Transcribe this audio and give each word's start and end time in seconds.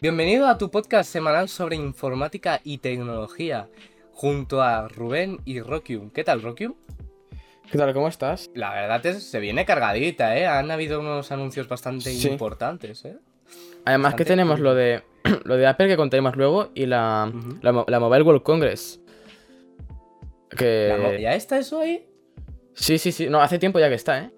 Bienvenido 0.00 0.46
a 0.46 0.56
tu 0.58 0.70
podcast 0.70 1.10
semanal 1.10 1.48
sobre 1.48 1.76
informática 1.76 2.60
y 2.64 2.78
tecnología, 2.78 3.68
junto 4.12 4.62
a 4.62 4.88
Rubén 4.88 5.38
y 5.44 5.60
Rockium. 5.60 6.10
¿Qué 6.10 6.24
tal, 6.24 6.42
Rockium? 6.42 6.74
¿Qué 7.70 7.78
tal? 7.78 7.92
¿Cómo 7.92 8.08
estás? 8.08 8.50
La 8.54 8.72
verdad 8.72 9.04
es 9.06 9.22
se 9.24 9.38
viene 9.40 9.64
cargadita, 9.64 10.36
¿eh? 10.36 10.46
Han 10.46 10.70
habido 10.70 11.00
unos 11.00 11.30
anuncios 11.32 11.68
bastante 11.68 12.10
Sí. 12.12 12.28
importantes, 12.28 13.04
¿eh? 13.04 13.16
Además 13.84 14.14
que 14.14 14.24
tenemos 14.24 14.56
cool. 14.56 14.64
lo 14.64 14.74
de 14.74 15.02
lo 15.44 15.56
de 15.56 15.66
Apple 15.66 15.88
que 15.88 15.96
contaremos 15.96 16.34
luego 16.36 16.70
y 16.74 16.86
la, 16.86 17.30
la, 17.62 17.72
mo- 17.72 17.84
la 17.86 18.00
Mobile 18.00 18.22
World 18.22 18.42
Congress. 18.42 19.00
Que... 20.56 21.18
¿Ya 21.20 21.34
está 21.34 21.58
eso 21.58 21.80
ahí? 21.80 22.06
Sí, 22.74 22.98
sí, 22.98 23.12
sí. 23.12 23.28
No, 23.28 23.40
hace 23.40 23.58
tiempo 23.58 23.78
ya 23.78 23.88
que 23.88 23.94
está, 23.94 24.18
¿eh? 24.18 24.30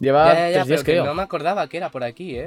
Lleva 0.00 0.32
ya, 0.32 0.34
ya, 0.34 0.48
ya, 0.50 0.52
tres 0.54 0.66
días, 0.68 0.80
pero 0.80 0.84
que 0.84 0.92
creo. 0.92 1.04
no 1.04 1.14
me 1.14 1.22
acordaba 1.22 1.68
que 1.68 1.76
era 1.76 1.90
por 1.90 2.02
aquí, 2.02 2.36
¿eh? 2.38 2.46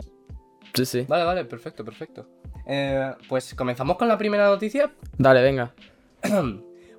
Sí, 0.74 0.86
sí. 0.86 1.05
Vale, 1.08 1.24
vale, 1.24 1.46
perfecto, 1.46 1.86
perfecto. 1.86 2.27
Eh, 2.66 3.13
pues 3.27 3.54
comenzamos 3.54 3.98
con 3.98 4.08
la 4.08 4.18
primera 4.18 4.48
noticia. 4.48 4.91
Dale, 5.18 5.41
venga. 5.41 5.73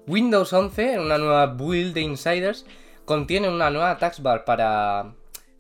Windows 0.06 0.52
11, 0.52 1.00
una 1.00 1.16
nueva 1.19 1.47
build 1.47 1.95
de 1.95 2.02
Insiders, 2.02 2.66
contiene 3.05 3.48
una 3.48 3.70
nueva 3.70 3.98
taskbar 3.98 4.45
para 4.45 5.14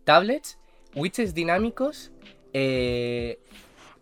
tablets, 0.04 0.58
widgets 0.94 1.34
dinámicos, 1.34 2.12
eh, 2.52 3.40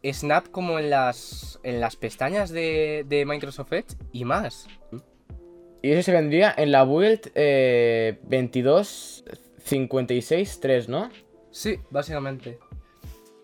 Snap 0.05 0.49
como 0.49 0.79
en 0.81 0.91
las, 0.91 1.61
en 1.63 1.81
las 1.81 1.97
pestañas 1.97 2.51
de, 2.51 3.07
de 3.09 3.25
Microsoft 3.25 3.73
Edge 3.73 3.97
y 4.13 4.25
más. 4.25 4.67
Y 5.81 5.93
eso 5.93 6.03
se 6.03 6.11
vendría 6.13 6.53
en 6.57 6.73
la 6.73 6.83
build 6.85 7.31
eh, 7.35 8.21
22.56.3, 8.29 10.89
¿no? 10.89 11.09
Sí, 11.51 11.79
básicamente. 11.91 12.59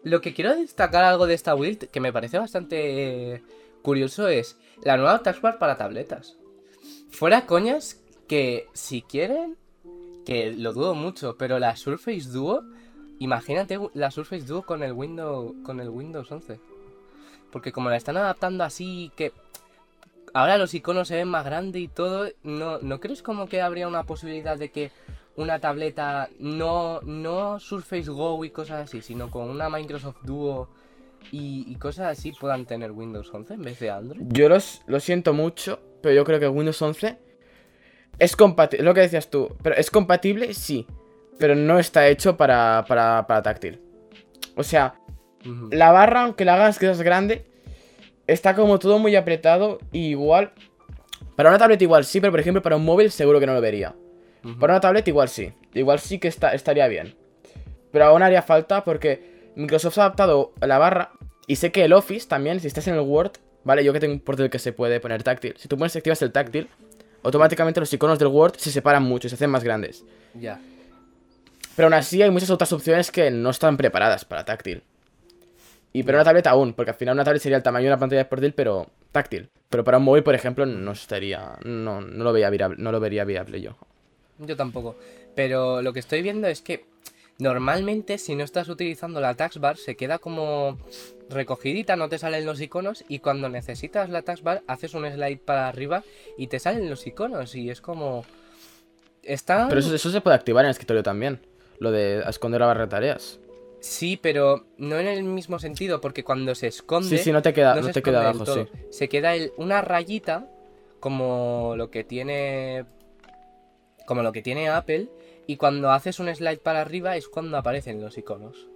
Lo 0.03 0.21
que 0.21 0.35
quiero 0.35 0.55
destacar 0.55 1.05
algo 1.05 1.27
de 1.27 1.35
esta 1.35 1.55
build, 1.55 1.91
que 1.91 2.01
me 2.01 2.13
parece 2.13 2.39
bastante 2.39 3.43
curioso, 3.83 4.29
es 4.29 4.57
la 4.83 4.97
nueva 4.97 5.23
taskbar 5.23 5.59
para 5.59 5.77
tabletas. 5.77 6.37
Fuera 7.11 7.47
coñas, 7.47 8.01
que 8.29 8.69
si 8.75 9.03
quieren, 9.03 9.57
que 10.25 10.53
lo 10.53 10.73
dudo 10.73 10.95
mucho, 10.95 11.37
pero 11.37 11.59
la 11.59 11.75
Surface 11.77 12.29
Duo, 12.29 12.63
imagínate 13.19 13.79
la 13.95 14.11
Surface 14.11 14.45
Duo 14.45 14.63
con 14.63 14.83
el 14.83 14.93
Windows, 14.93 15.55
con 15.65 15.81
el 15.81 15.89
Windows 15.89 16.31
11. 16.31 16.61
Porque 17.51 17.73
como 17.73 17.91
la 17.91 17.97
están 17.97 18.19
adaptando 18.19 18.63
así, 18.63 19.11
que 19.17 19.33
ahora 20.35 20.59
los 20.59 20.75
iconos 20.75 21.09
se 21.09 21.17
ven 21.17 21.29
más 21.29 21.45
grandes 21.45 21.83
y 21.83 21.89
todo, 21.89 22.29
¿no, 22.43 22.79
¿no 22.79 23.01
crees 23.01 23.23
como 23.23 23.49
que 23.49 23.63
habría 23.63 23.89
una 23.89 24.05
posibilidad 24.05 24.59
de 24.59 24.71
que 24.71 24.93
una 25.39 25.61
tableta 25.61 26.29
no, 26.41 27.01
no 27.03 27.61
Surface 27.61 28.11
Go 28.11 28.45
y 28.45 28.51
cosas 28.51 28.85
así, 28.85 29.01
sino 29.01 29.31
con 29.31 29.49
una 29.49 29.71
Microsoft 29.71 30.23
Duo 30.25 30.69
y, 31.31 31.65
y 31.69 31.77
cosas 31.77 32.19
así 32.19 32.33
puedan 32.33 32.67
tener 32.67 32.91
Windows 32.91 33.33
11 33.33 33.55
en 33.55 33.63
vez 33.63 33.79
de 33.79 33.91
Android? 33.91 34.23
Yo 34.29 34.49
los, 34.49 34.83
lo 34.87 34.99
siento 34.99 35.33
mucho, 35.33 35.79
pero 36.03 36.15
yo 36.15 36.25
creo 36.25 36.41
que 36.41 36.49
Windows 36.49 36.83
11 36.83 37.19
es 38.19 38.37
compatible. 38.37 38.85
Lo 38.85 38.95
que 38.95 39.01
decías 39.01 39.31
tú, 39.31 39.57
pero 39.63 39.77
es 39.77 39.91
compatible, 39.91 40.55
sí. 40.55 40.87
Pero 41.39 41.55
no 41.55 41.79
está 41.79 42.09
hecho 42.09 42.37
para, 42.37 42.85
para, 42.89 43.25
para 43.29 43.43
táctil. 43.43 43.81
O 44.57 44.65
sea, 44.65 44.99
la 45.71 45.93
barra, 45.93 46.25
aunque 46.25 46.45
la 46.45 46.55
hagas 46.55 46.81
que 46.81 46.91
es 46.91 47.01
grande, 47.01 47.47
está 48.27 48.57
como 48.57 48.81
todo 48.81 48.99
muy 48.99 49.15
apretado. 49.15 49.79
Y 49.93 50.09
igual. 50.09 50.53
Para 51.37 51.51
una 51.51 51.59
tablet 51.59 51.81
igual 51.81 52.05
sí, 52.05 52.21
pero 52.21 52.33
por 52.33 52.41
ejemplo 52.41 52.61
para 52.61 52.75
un 52.75 52.85
móvil 52.85 53.13
seguro 53.13 53.39
que 53.39 53.47
no 53.47 53.55
lo 53.55 53.61
vería. 53.61 53.95
Para 54.59 54.75
una 54.75 54.81
tablet 54.81 55.07
igual 55.09 55.29
sí. 55.29 55.53
Igual 55.75 55.99
sí 55.99 56.19
que 56.19 56.29
está, 56.29 56.55
estaría 56.55 56.87
bien. 56.89 57.15
Pero 57.93 58.07
aún 58.07 58.23
haría 58.23 58.43
falta 58.43 58.85
porque 58.85 59.53
Microsoft 59.57 59.99
ha 59.99 60.03
adaptado 60.03 60.53
la 60.61 60.79
barra. 60.79 61.13
Y 61.47 61.57
sé 61.57 61.73
que 61.73 61.85
el 61.85 61.93
Office 61.93 62.29
también, 62.29 62.61
si 62.61 62.67
estás 62.67 62.87
en 62.89 62.95
el 62.95 63.01
Word, 63.01 63.33
¿vale? 63.65 63.85
Yo 63.85 63.93
que 63.93 64.01
tengo 64.01 64.15
un 64.15 64.21
portátil 64.21 64.51
que 64.51 64.59
se 64.59 64.73
puede 64.73 65.01
poner 65.01 65.23
táctil. 65.23 65.55
Si 65.57 65.69
tú 65.69 65.77
pones 65.77 65.97
activas 65.97 66.21
el 66.23 66.33
táctil, 66.33 66.69
automáticamente 67.23 67.81
los 67.81 67.93
iconos 67.93 68.19
del 68.19 68.29
Word 68.29 68.57
se 68.57 68.71
separan 68.71 69.03
mucho 69.03 69.27
y 69.27 69.31
se 69.31 69.37
hacen 69.37 69.51
más 69.51 69.65
grandes. 69.65 70.05
Ya. 70.35 70.61
Pero 71.75 71.87
aún 71.87 71.95
así 71.95 72.21
hay 72.23 72.31
muchas 72.31 72.51
otras 72.51 72.73
opciones 72.73 73.11
que 73.11 73.31
no 73.31 73.51
están 73.51 73.77
preparadas 73.77 74.25
para 74.25 74.45
táctil. 74.45 74.83
Y 75.93 76.03
para 76.03 76.19
una 76.19 76.25
tablet 76.25 76.47
aún, 76.47 76.75
porque 76.75 76.91
al 76.91 76.97
final 76.97 77.15
una 77.15 77.25
tablet 77.25 77.43
sería 77.43 77.57
el 77.57 77.63
tamaño 77.63 77.85
de 77.85 77.91
una 77.91 77.99
pantalla 77.99 78.23
de 78.23 78.25
portátil, 78.27 78.53
pero 78.53 78.87
táctil. 79.11 79.49
Pero 79.69 79.85
para 79.85 79.99
un 79.99 80.05
móvil, 80.05 80.23
por 80.23 80.35
ejemplo, 80.35 80.67
no 80.67 80.93
estaría. 80.93 81.59
No, 81.65 82.01
no 82.01 82.25
lo 82.25 82.33
veía 82.33 82.51
viable, 82.51 82.77
no 82.79 82.93
lo 82.93 83.01
vería 83.01 83.25
viable 83.25 83.61
yo. 83.61 83.77
Yo 84.39 84.57
tampoco. 84.57 84.97
Pero 85.35 85.83
lo 85.83 85.93
que 85.93 86.01
estoy 86.01 86.23
viendo 86.23 86.47
es 86.49 86.61
que 86.63 86.85
normalmente 87.39 88.19
si 88.19 88.35
no 88.35 88.43
estás 88.45 88.69
utilizando 88.69 89.21
la 89.21 89.35
taskbar 89.35 89.77
se 89.77 89.97
queda 89.97 90.19
como 90.19 90.79
recogidita, 91.31 91.95
no 91.97 92.09
te 92.09 92.19
salen 92.19 92.45
los 92.47 92.61
iconos 92.61 93.05
y 93.09 93.21
cuando 93.21 93.49
necesitas 93.49 94.09
la 94.11 94.23
taskbar 94.23 94.63
haces 94.67 94.95
un 94.95 95.09
slide 95.09 95.39
para 95.39 95.69
arriba 95.69 96.03
y 96.37 96.47
te 96.49 96.59
salen 96.59 96.89
los 96.91 97.07
iconos 97.07 97.55
y 97.55 97.71
es 97.71 97.81
como... 97.81 98.25
Está... 99.23 99.67
Pero 99.69 99.81
eso, 99.81 99.95
eso 99.95 100.11
se 100.11 100.21
puede 100.21 100.37
activar 100.37 100.65
en 100.65 100.69
el 100.69 100.73
escritorio 100.73 101.03
también. 101.03 101.41
Lo 101.79 101.91
de 101.93 102.21
esconder 102.29 102.61
la 102.61 102.67
barra 102.67 102.83
de 102.87 102.89
tareas. 102.91 103.39
Sí, 103.81 104.19
pero 104.21 104.65
no 104.79 104.99
en 104.99 105.07
el 105.07 105.23
mismo 105.23 105.59
sentido 105.61 106.01
porque 106.01 106.25
cuando 106.25 106.55
se 106.57 106.67
esconde... 106.67 107.09
Sí, 107.09 107.19
sí, 107.19 107.33
no 107.33 107.43
te 107.43 107.53
queda, 107.53 107.77
no 107.77 107.89
te 107.91 108.03
queda 108.03 108.23
abajo, 108.31 108.47
sí. 108.47 108.67
Se 108.91 109.09
queda 109.09 109.37
el- 109.37 109.53
una 109.57 109.83
rayita 109.83 110.51
como 110.99 111.75
lo 111.77 111.91
que 111.91 112.03
tiene 112.03 112.85
como 114.09 114.23
lo 114.23 114.33
que 114.33 114.41
tiene 114.41 114.71
Apple 114.71 115.11
y 115.47 115.59
cuando 115.59 115.91
haces 115.91 116.19
un 116.19 116.35
slide 116.35 116.61
para 116.61 116.81
arriba 116.81 117.19
es 117.19 117.29
cuando 117.29 117.59
aparecen 117.59 118.01
los 118.01 118.17
iconos. 118.17 118.67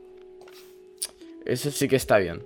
Eso 1.47 1.70
sí 1.70 1.88
que 1.88 1.97
está 1.97 2.19
bien. 2.19 2.44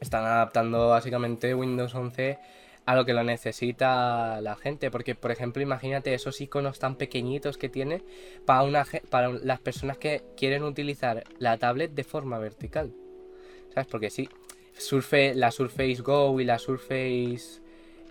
Están 0.00 0.24
adaptando 0.24 0.90
básicamente 0.90 1.52
Windows 1.52 1.96
11 1.96 2.38
a 2.86 2.94
lo 2.94 3.04
que 3.04 3.12
lo 3.12 3.24
necesita 3.24 4.40
la 4.40 4.54
gente, 4.54 4.92
porque 4.92 5.16
por 5.16 5.32
ejemplo, 5.32 5.60
imagínate 5.60 6.14
esos 6.14 6.40
iconos 6.40 6.78
tan 6.78 6.94
pequeñitos 6.94 7.58
que 7.58 7.68
tiene 7.68 8.04
para 8.46 8.62
una 8.62 8.86
para 9.10 9.30
las 9.30 9.58
personas 9.58 9.98
que 9.98 10.22
quieren 10.36 10.62
utilizar 10.62 11.24
la 11.40 11.58
tablet 11.58 11.90
de 11.90 12.04
forma 12.04 12.38
vertical. 12.38 12.92
¿Sabes? 13.74 13.88
Porque 13.88 14.10
sí, 14.10 14.28
Surfe, 14.78 15.34
la 15.34 15.50
Surface 15.50 16.02
Go 16.02 16.40
y 16.40 16.44
la 16.44 16.60
Surface 16.60 17.59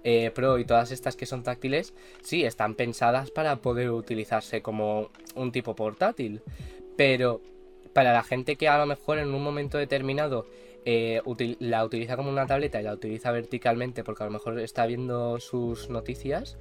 eh, 0.04 0.32
Pro 0.34 0.58
y 0.60 0.66
todas 0.66 0.92
estas 0.92 1.16
que 1.16 1.26
son 1.26 1.44
táctiles, 1.44 1.94
sí, 2.22 2.44
están 2.46 2.76
pensadas 2.76 3.32
para 3.32 3.58
poder 3.58 3.90
utilizarse 3.92 4.62
como 4.62 5.10
un 5.36 5.52
tipo 5.52 5.76
portátil. 5.76 6.42
Pero 6.98 7.42
para 7.94 8.14
la 8.14 8.24
gente 8.24 8.56
que 8.56 8.68
a 8.68 8.78
lo 8.78 8.86
mejor 8.86 9.18
en 9.20 9.34
un 9.34 9.44
momento 9.44 9.78
determinado 9.78 10.46
eh, 10.86 11.22
util- 11.26 11.58
la 11.60 11.84
utiliza 11.84 12.16
como 12.16 12.30
una 12.30 12.46
tableta 12.46 12.80
y 12.80 12.84
la 12.84 12.94
utiliza 12.94 13.32
verticalmente 13.32 14.04
porque 14.04 14.24
a 14.24 14.28
lo 14.28 14.32
mejor 14.32 14.60
está 14.60 14.86
viendo 14.86 15.40
sus 15.40 15.90
noticias, 15.90 16.58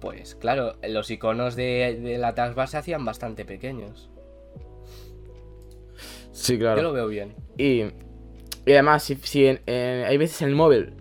pues 0.00 0.34
claro, 0.34 0.74
los 0.88 1.10
iconos 1.10 1.54
de, 1.56 1.98
de 2.02 2.18
la 2.18 2.34
taskbar 2.34 2.68
se 2.68 2.78
hacían 2.78 3.04
bastante 3.04 3.44
pequeños. 3.44 4.10
Sí, 6.32 6.56
Yo 6.58 6.68
lo 6.68 6.74
claro. 6.74 6.92
veo 6.92 7.06
bien. 7.08 7.34
Y, 7.58 7.82
y 8.66 8.72
además, 8.72 9.02
si, 9.02 9.16
si 9.16 9.46
en- 9.46 9.60
en- 9.66 10.04
hay 10.04 10.16
veces 10.16 10.40
en 10.42 10.48
el 10.48 10.54
móvil 10.54 10.94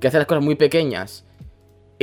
que 0.00 0.08
hace 0.08 0.18
las 0.18 0.26
cosas 0.26 0.44
muy 0.44 0.54
pequeñas 0.54 1.26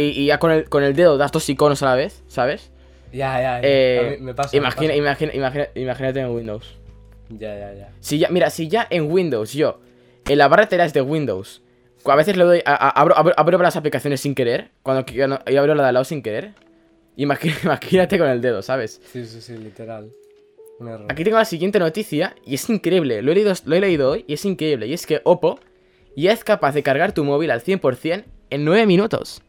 y, 0.07 0.21
y 0.21 0.25
ya 0.27 0.37
con 0.39 0.51
el, 0.51 0.69
con 0.69 0.83
el 0.83 0.95
dedo 0.95 1.17
das 1.17 1.31
dos 1.31 1.47
iconos 1.49 1.81
a 1.83 1.87
la 1.87 1.95
vez, 1.95 2.23
¿sabes? 2.27 2.71
Ya, 3.11 3.39
ya, 3.41 3.41
ya. 3.41 3.61
Eh, 3.63 4.17
me 4.21 4.33
pasa. 4.33 4.55
imagina, 4.55 4.95
imagina, 4.95 5.33
imagina- 5.33 5.67
imagínate 5.75 6.19
en 6.21 6.29
Windows. 6.29 6.75
Ya, 7.29 7.57
ya, 7.57 7.73
ya. 7.73 7.89
Si 7.99 8.19
ya, 8.19 8.29
mira, 8.29 8.49
si 8.49 8.67
ya 8.67 8.87
en 8.89 9.11
Windows 9.11 9.53
yo, 9.53 9.79
en 10.27 10.37
la 10.37 10.47
barra 10.47 10.63
de 10.63 10.69
tareas 10.69 10.93
de 10.93 11.01
Windows, 11.01 11.61
a 12.05 12.15
veces 12.15 12.35
le 12.37 12.43
doy, 12.43 12.61
a- 12.65 12.73
a- 12.73 12.89
abro, 12.89 13.17
abro, 13.17 13.33
abro 13.37 13.57
las 13.59 13.75
aplicaciones 13.75 14.21
sin 14.21 14.33
querer, 14.35 14.71
cuando 14.83 15.05
yo 15.11 15.25
abro 15.59 15.75
la 15.75 15.83
de 15.83 15.87
al 15.89 15.93
lado 15.93 16.03
sin 16.05 16.21
querer, 16.23 16.53
imagínate 17.17 18.17
con 18.17 18.27
el 18.29 18.41
dedo, 18.41 18.61
¿sabes? 18.61 19.01
Sí, 19.11 19.25
sí, 19.25 19.41
sí, 19.41 19.57
literal. 19.57 20.09
Un 20.79 20.87
error. 20.87 21.05
Aquí 21.09 21.23
tengo 21.23 21.37
la 21.37 21.45
siguiente 21.45 21.79
noticia 21.79 22.35
y 22.45 22.55
es 22.55 22.69
increíble, 22.69 23.21
lo 23.21 23.31
he 23.31 23.35
leído, 23.35 23.53
lo 23.65 23.75
he 23.75 23.79
leído 23.81 24.11
hoy 24.11 24.25
y 24.27 24.33
es 24.33 24.45
increíble, 24.45 24.87
y 24.87 24.93
es 24.93 25.05
que 25.05 25.21
Oppo 25.25 25.59
ya 26.15 26.31
es 26.31 26.43
capaz 26.43 26.73
de 26.73 26.81
cargar 26.83 27.13
tu 27.13 27.23
móvil 27.23 27.51
al 27.51 27.61
100% 27.61 28.23
en 28.49 28.65
9 28.65 28.85
minutos. 28.85 29.41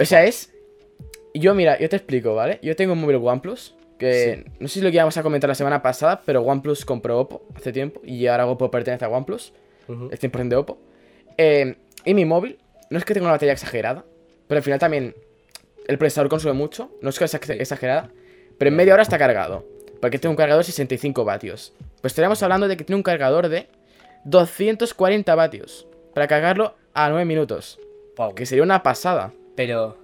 O 0.00 0.04
sea, 0.04 0.24
es... 0.24 0.52
Yo, 1.34 1.54
mira, 1.54 1.78
yo 1.78 1.88
te 1.88 1.96
explico, 1.96 2.34
¿vale? 2.34 2.60
Yo 2.62 2.76
tengo 2.76 2.92
un 2.92 3.00
móvil 3.00 3.16
OnePlus, 3.16 3.74
que 3.98 4.44
no 4.60 4.68
sé 4.68 4.74
si 4.74 4.80
lo 4.80 4.90
que 4.90 4.96
íbamos 4.96 5.16
a 5.16 5.22
comentar 5.22 5.48
la 5.48 5.54
semana 5.56 5.82
pasada, 5.82 6.22
pero 6.24 6.42
OnePlus 6.42 6.84
compró 6.84 7.18
Oppo 7.18 7.42
hace 7.56 7.72
tiempo 7.72 8.00
y 8.04 8.26
ahora 8.28 8.46
Oppo 8.46 8.70
pertenece 8.70 9.04
a 9.04 9.08
OnePlus, 9.08 9.52
Ujú. 9.88 10.08
es 10.12 10.20
100% 10.20 10.48
de 10.48 10.56
Oppo. 10.56 10.78
Eh, 11.36 11.74
y 12.04 12.14
mi 12.14 12.24
móvil, 12.24 12.58
no 12.90 12.98
es 12.98 13.04
que 13.04 13.14
tenga 13.14 13.24
una 13.26 13.32
batería 13.32 13.52
exagerada, 13.52 14.04
pero 14.46 14.58
al 14.58 14.62
final 14.62 14.78
también 14.78 15.14
el 15.88 15.98
procesador 15.98 16.28
consume 16.28 16.54
mucho, 16.54 16.90
no 17.02 17.10
es 17.10 17.18
que 17.18 17.26
sea 17.26 17.38
ex- 17.38 17.50
exagerada, 17.50 18.10
pero 18.56 18.68
en 18.68 18.76
media 18.76 18.94
hora 18.94 19.02
está 19.02 19.18
cargado, 19.18 19.64
porque 20.00 20.18
tiene 20.20 20.30
un 20.30 20.36
cargador 20.36 20.62
de 20.64 20.70
65 20.70 21.24
vatios. 21.24 21.72
Pues 22.00 22.12
estaríamos 22.12 22.40
hablando 22.44 22.68
de 22.68 22.76
que 22.76 22.84
tiene 22.84 22.96
un 22.98 23.02
cargador 23.02 23.48
de 23.48 23.66
240 24.24 25.34
vatios 25.34 25.86
para 26.14 26.28
cargarlo 26.28 26.74
a 26.94 27.08
9 27.08 27.24
minutos, 27.24 27.80
que 28.36 28.46
sería 28.46 28.62
una 28.62 28.82
pasada. 28.84 29.32
Pero. 29.54 29.96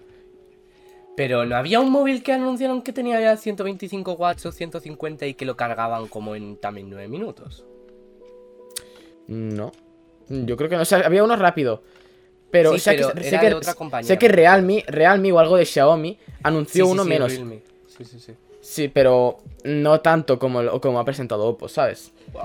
Pero 1.17 1.45
no 1.45 1.57
había 1.57 1.81
un 1.81 1.91
móvil 1.91 2.23
que 2.23 2.33
anunciaron 2.33 2.83
que 2.83 2.93
tenía 2.93 3.21
ya 3.21 3.37
125 3.37 4.13
watts 4.13 4.47
o 4.47 4.53
150 4.53 5.27
y 5.27 5.35
que 5.35 5.45
lo 5.45 5.57
cargaban 5.57 6.07
como 6.07 6.35
en 6.35 6.57
también 6.57 6.89
9 6.89 7.09
minutos. 7.09 7.65
No. 9.27 9.73
Yo 10.29 10.57
creo 10.57 10.71
que 10.71 10.77
no. 10.77 10.83
O 10.83 10.87
sea, 10.87 11.01
había 11.01 11.23
uno 11.25 11.37
rápido. 11.37 11.83
Pero, 12.51 12.71
Sí, 12.71 12.77
o 12.77 12.79
sea, 12.81 12.93
pero 12.95 13.13
que, 13.15 13.29
era 13.29 13.41
sé, 13.41 13.49
que, 13.49 13.55
otra 13.55 13.75
compañía. 13.75 14.09
sé 14.09 14.19
que 14.19 14.29
Realme, 14.29 14.85
Realme 14.89 15.31
o 15.31 15.39
algo 15.39 15.57
de 15.57 15.65
Xiaomi 15.65 16.19
anunció 16.43 16.87
Sí, 16.87 16.93
uno 16.93 17.05
sí, 17.05 17.09
menos. 17.09 17.33
Realme. 17.33 17.63
Sí, 17.87 18.05
sí, 18.05 18.19
sí. 18.19 18.33
Sí, 18.61 18.89
pero 18.89 19.39
no 19.65 20.01
tanto 20.01 20.39
como, 20.39 20.81
como 20.81 20.99
ha 20.99 21.05
presentado 21.05 21.47
Oppo, 21.47 21.69
¿sabes? 21.69 22.13
Wow. 22.33 22.43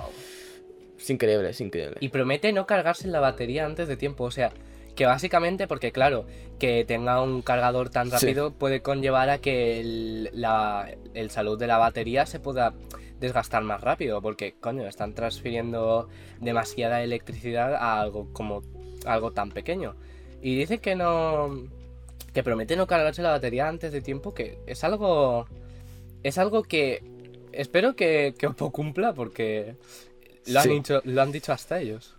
Es 1.00 1.10
increíble, 1.10 1.50
es 1.50 1.60
increíble. 1.62 1.98
Y 2.00 2.10
promete 2.10 2.54
no 2.54 2.66
cargarse 2.66 3.07
la 3.07 3.19
batería 3.19 3.66
antes 3.66 3.88
de 3.88 3.98
tiempo. 3.98 4.24
O 4.25 4.31
sea, 4.31 4.52
que 4.95 5.06
básicamente, 5.06 5.68
porque 5.68 5.92
claro, 5.92 6.25
que 6.59 6.86
tenga 6.86 7.21
un 7.21 7.42
cargador 7.42 7.89
tan 7.89 8.07
Sí. 8.07 8.13
rápido 8.13 8.51
puede 8.53 8.81
conllevar 8.81 9.30
a 9.30 9.38
que 9.39 9.80
el, 9.81 10.30
la, 10.33 10.89
el 11.13 11.30
salud 11.30 11.59
de 11.59 11.68
la 11.68 11.77
batería 11.77 12.25
se 12.25 12.39
pueda 12.39 12.74
desgastar 13.19 13.63
más 13.63 13.81
rápido. 13.81 14.21
Porque, 14.21 14.56
coño, 14.59 14.88
están 14.88 15.13
transfiriendo 15.13 16.07
demasiada 16.39 17.03
electricidad 17.03 17.75
a 17.75 18.00
algo 18.00 18.31
como 18.33 18.62
algo 19.06 19.31
tan 19.31 19.51
pequeño. 19.51 19.95
Y 20.42 20.56
dice 20.56 20.80
que 20.80 20.95
no. 20.95 21.50
Que 22.33 22.44
promete 22.44 22.75
no 22.75 22.86
cargarse 22.88 23.21
la 23.21 23.31
batería 23.31 23.68
antes 23.68 23.92
de 23.92 24.01
tiempo, 24.01 24.33
que 24.33 24.59
es 24.68 24.83
algo. 24.83 25.45
Es 26.24 26.38
algo 26.38 26.63
que. 26.63 27.03
Espero 27.51 27.95
que, 27.95 28.33
que 28.38 28.47
Oppo 28.47 28.71
cumpla 28.71 29.13
porque. 29.13 29.75
Lo 30.47 30.59
han, 30.59 30.63
Sí. 30.65 30.69
dicho, 30.74 31.01
lo 31.06 31.21
han 31.21 31.31
dicho 31.31 31.51
hasta 31.53 31.80
ellos. 31.80 32.14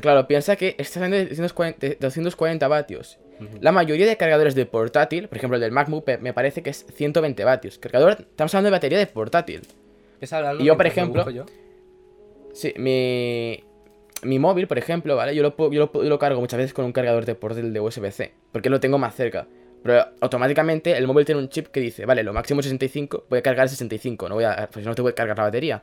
Claro, 0.00 0.26
piensa 0.26 0.56
que 0.56 0.74
está 0.78 1.00
saliendo 1.00 1.16
de 1.18 1.24
240, 1.26 1.86
de 1.86 1.96
240 2.00 2.68
vatios. 2.68 3.18
La 3.60 3.72
mayoría 3.72 4.06
de 4.06 4.16
cargadores 4.16 4.54
de 4.54 4.66
portátil, 4.66 5.26
por 5.26 5.36
ejemplo 5.36 5.56
el 5.56 5.60
del 5.62 5.72
MacBook, 5.72 6.04
me- 6.20 6.32
parece 6.32 6.62
que 6.62 6.70
es 6.70 6.86
120 6.94 7.42
vatios. 7.44 7.78
Cargador, 7.78 8.12
estamos 8.20 8.54
hablando 8.54 8.68
de 8.68 8.70
batería 8.70 8.98
de 8.98 9.06
portátil. 9.08 9.62
¿Estás 10.20 10.34
hablando 10.34 10.62
Y 10.62 10.66
yo, 10.66 10.76
por 10.76 10.86
ejemplo, 10.86 11.28
yo? 11.30 11.44
Sí, 12.52 12.72
mi, 12.76 13.64
mi 14.22 14.38
móvil, 14.38 14.68
por 14.68 14.78
ejemplo, 14.78 15.16
¿vale? 15.16 15.34
Yo 15.34 15.42
lo, 15.42 15.56
yo, 15.72 15.90
lo, 15.92 16.02
yo 16.04 16.08
lo 16.08 16.18
cargo 16.20 16.40
muchas 16.40 16.58
veces 16.58 16.72
con 16.72 16.84
un 16.84 16.92
cargador 16.92 17.24
de 17.24 17.34
portátil 17.34 17.72
de 17.72 17.80
USB-C, 17.80 18.32
porque 18.52 18.70
lo 18.70 18.78
tengo 18.78 18.98
más 18.98 19.14
cerca. 19.16 19.46
Pero 19.82 20.04
automáticamente 20.20 20.96
el 20.96 21.08
móvil 21.08 21.24
tiene 21.24 21.40
un 21.40 21.48
chip 21.48 21.66
que 21.68 21.80
dice, 21.80 22.06
vale, 22.06 22.22
lo 22.22 22.32
máximo 22.32 22.60
es 22.60 22.66
65, 22.66 23.24
voy 23.28 23.40
a 23.40 23.42
cargar 23.42 23.68
65, 23.68 24.28
no 24.28 24.36
voy 24.36 24.44
a, 24.44 24.68
pues 24.72 24.86
no 24.86 24.94
te 24.94 25.02
voy 25.02 25.10
a 25.10 25.14
cargar 25.16 25.36
la 25.38 25.44
batería. 25.44 25.82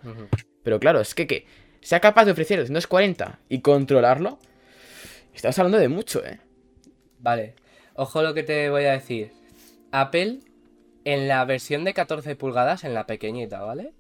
Pero 0.64 0.80
claro, 0.80 1.02
es 1.02 1.14
que 1.14 1.28
que 1.28 1.46
sea 1.82 2.00
capaz 2.00 2.26
de 2.26 2.32
ofrecer 2.32 2.60
240 2.60 3.40
y 3.50 3.62
controlarlo, 3.62 4.40
estamos 5.34 5.58
hablando 5.60 5.78
de 5.78 5.88
mucho, 5.90 6.26
¿eh? 6.26 6.40
Vale, 7.20 7.56
ojo 7.96 8.22
lo 8.22 8.34
que 8.34 8.44
te 8.44 8.70
voy 8.70 8.86
a 8.86 8.94
decir. 8.94 9.32
Apple, 9.92 10.40
en 11.06 11.28
la 11.28 11.44
versión 11.46 11.84
de 11.84 11.94
14 11.94 12.36
pulgadas, 12.36 12.84
en 12.84 12.94
la 12.94 13.06
pequeñita, 13.06 13.62
¿vale? 13.62 13.94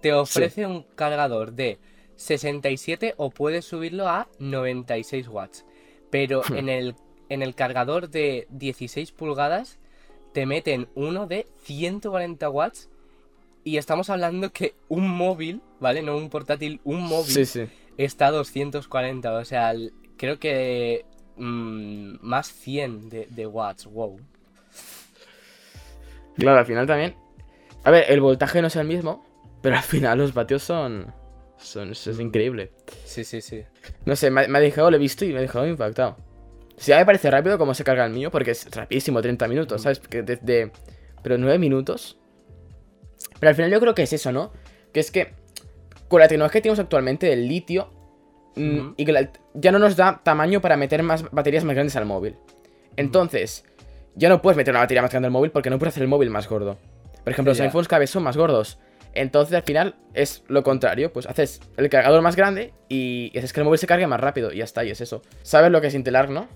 Te 0.00 0.12
ofrece 0.12 0.66
un 0.66 0.82
cargador 0.94 1.52
de 1.52 1.78
67 2.16 3.14
o 3.16 3.30
puedes 3.30 3.64
subirlo 3.64 4.08
a 4.08 4.28
96 4.38 5.28
watts. 5.28 5.64
Pero 6.10 6.42
Hmm. 6.48 6.56
en 6.56 6.68
el, 6.68 6.94
en 7.28 7.42
el 7.42 7.54
cargador 7.54 8.08
de 8.08 8.46
16 8.50 9.12
pulgadas 9.12 9.78
te 10.32 10.46
meten 10.46 10.88
uno 10.94 11.26
de 11.26 11.46
140 11.64 12.48
watts. 12.50 12.88
Y 13.64 13.78
estamos 13.78 14.10
hablando 14.10 14.52
que 14.52 14.74
un 14.88 15.08
móvil, 15.08 15.60
¿vale? 15.80 16.02
No 16.02 16.16
un 16.16 16.28
portátil, 16.30 16.80
un 16.84 17.02
móvil 17.02 17.32
Sí, 17.32 17.44
sí. 17.46 17.64
está 17.96 18.28
a 18.28 18.30
240. 18.32 19.32
O 19.32 19.44
sea, 19.44 19.70
el- 19.72 19.92
creo 20.16 20.38
que 20.38 21.04
mm, 21.36 22.16
más 22.22 22.48
100 22.52 23.08
de, 23.10 23.26
de 23.30 23.46
watts. 23.46 23.86
Wow. 23.86 24.18
Claro, 26.36 26.58
al 26.58 26.66
final 26.66 26.86
también. 26.86 27.14
A 27.84 27.90
ver, 27.90 28.04
el 28.10 28.20
voltaje 28.20 28.60
no 28.60 28.68
es 28.68 28.76
el 28.76 28.86
mismo, 28.86 29.24
pero 29.62 29.76
al 29.76 29.82
final 29.82 30.18
los 30.18 30.34
vatios 30.34 30.62
son. 30.62 31.12
son 31.56 31.92
es 31.92 32.06
increíble. 32.20 32.72
Sí, 33.04 33.24
sí, 33.24 33.40
sí. 33.40 33.62
No 34.04 34.16
sé, 34.16 34.30
me, 34.30 34.42
ha- 34.42 34.48
me 34.48 34.58
ha 34.58 34.60
dejado, 34.60 34.90
lo 34.90 34.96
he 34.96 35.00
visto 35.00 35.24
y 35.24 35.32
me 35.32 35.38
ha 35.38 35.42
dejado 35.42 35.66
impactado. 35.66 36.16
Sí, 36.76 36.90
ya 36.90 36.98
me 36.98 37.06
parece 37.06 37.30
rápido 37.30 37.56
como 37.56 37.72
se 37.74 37.84
carga 37.84 38.04
el 38.04 38.12
mío, 38.12 38.30
porque 38.30 38.50
es 38.50 38.70
rapidísimo, 38.70 39.22
30 39.22 39.48
minutos, 39.48 39.80
¿sabes? 39.82 39.98
Que 39.98 40.22
desde... 40.22 40.72
Pero 41.22 41.38
9 41.38 41.58
minutos. 41.58 42.18
Pero 43.40 43.48
al 43.50 43.54
final 43.56 43.70
yo 43.70 43.80
creo 43.80 43.94
que 43.94 44.02
es 44.02 44.12
eso, 44.12 44.30
¿no? 44.30 44.52
Que 44.92 45.00
es 45.00 45.10
que 45.10 45.32
con 46.08 46.20
la 46.20 46.28
tecnología 46.28 46.58
que 46.60 46.62
tenemos 46.62 46.78
actualmente 46.78 47.26
del 47.26 47.46
litio, 47.48 47.90
mm, 48.54 48.94
y 48.96 49.06
la- 49.06 49.30
ya 49.54 49.72
no 49.72 49.78
nos 49.78 49.96
da 49.96 50.20
tamaño 50.22 50.60
para 50.60 50.76
meter 50.76 51.02
más 51.02 51.30
baterías 51.30 51.64
más 51.64 51.74
grandes 51.74 51.96
al 51.96 52.06
móvil. 52.06 52.36
Entonces, 52.96 53.64
ya 54.14 54.28
no 54.28 54.40
puedes 54.40 54.56
meter 54.56 54.72
una 54.72 54.80
batería 54.80 55.02
más 55.02 55.10
grande 55.10 55.26
al 55.26 55.32
móvil 55.32 55.50
porque 55.50 55.68
no 55.70 55.78
puedes 55.78 55.92
hacer 55.94 56.02
el 56.04 56.08
móvil 56.08 56.30
más 56.30 56.48
gordo. 56.48 56.78
Por 57.24 57.32
ejemplo, 57.32 57.50
los 57.50 57.58
iPhones 57.60 57.88
cada 57.88 58.00
vez 58.00 58.10
son 58.10 58.22
más 58.22 58.36
gordos. 58.36 58.78
Entonces, 59.12 59.54
al 59.56 59.62
final, 59.62 59.96
es 60.14 60.44
lo 60.48 60.62
contrario. 60.62 61.12
Pues 61.12 61.26
haces 61.26 61.60
el 61.76 61.88
cargador 61.88 62.20
más 62.22 62.36
grande 62.36 62.72
y 62.88 63.36
haces 63.36 63.52
que 63.52 63.60
el 63.60 63.64
móvil 63.64 63.78
se 63.78 63.86
cargue 63.86 64.06
más 64.06 64.20
rápido. 64.20 64.52
Y 64.52 64.58
ya 64.58 64.64
está, 64.64 64.84
y 64.84 64.90
es 64.90 65.00
eso. 65.00 65.22
¿Sabes 65.42 65.70
lo 65.70 65.80
que 65.80 65.86
es 65.88 65.94
Intelarc, 65.94 66.30
no? 66.30 66.48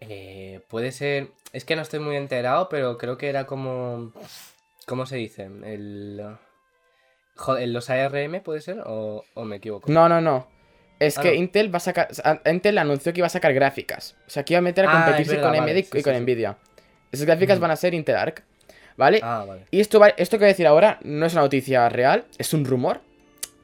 Eh, 0.00 0.60
puede 0.68 0.92
ser. 0.92 1.28
Es 1.52 1.64
que 1.64 1.76
no 1.76 1.82
estoy 1.82 1.98
muy 2.00 2.16
enterado, 2.16 2.68
pero 2.68 2.96
creo 2.98 3.16
que 3.18 3.28
era 3.28 3.46
como. 3.46 4.12
¿Cómo 4.86 5.06
se 5.06 5.16
dice? 5.16 5.48
El. 5.64 6.22
Joder, 7.40 7.68
¿los 7.70 7.88
ARM 7.88 8.40
puede 8.42 8.60
ser? 8.60 8.82
¿O, 8.84 9.24
o 9.34 9.44
me 9.44 9.56
equivoco? 9.56 9.90
No, 9.90 10.08
no, 10.08 10.20
no. 10.20 10.46
Es 10.98 11.16
Ah, 11.16 11.22
que 11.22 11.28
no. 11.30 11.34
Intel 11.36 11.72
va 11.72 11.78
a 11.78 11.80
sacar. 11.80 12.08
Intel 12.44 12.76
anunció 12.76 13.12
que 13.14 13.20
iba 13.20 13.26
a 13.26 13.30
sacar 13.30 13.54
gráficas. 13.54 14.14
O 14.26 14.30
sea, 14.30 14.44
que 14.44 14.52
iba 14.52 14.58
a 14.58 14.62
meter 14.62 14.84
a 14.84 14.90
Ah, 14.90 15.04
competirse 15.04 15.36
verdad, 15.36 15.48
con 15.50 15.58
AMD 15.60 15.76
y, 15.76 15.82
sí, 15.84 15.88
y 15.98 16.02
con 16.02 16.12
sí, 16.12 16.18
sí. 16.18 16.22
Nvidia. 16.22 16.56
Esas 17.10 17.24
gráficas 17.26 17.58
van 17.58 17.70
a 17.70 17.76
ser 17.76 17.94
Intelarc. 17.94 18.42
¿Vale? 18.98 19.20
Ah, 19.22 19.44
vale. 19.48 19.62
Y 19.70 19.80
esto, 19.80 19.98
va, 19.98 20.08
esto 20.10 20.36
que 20.36 20.40
voy 20.44 20.48
a 20.48 20.48
decir 20.48 20.66
ahora 20.66 20.98
no 21.02 21.24
es 21.24 21.32
una 21.32 21.42
noticia 21.42 21.88
real, 21.88 22.26
es 22.36 22.52
un 22.52 22.66
rumor. 22.66 23.00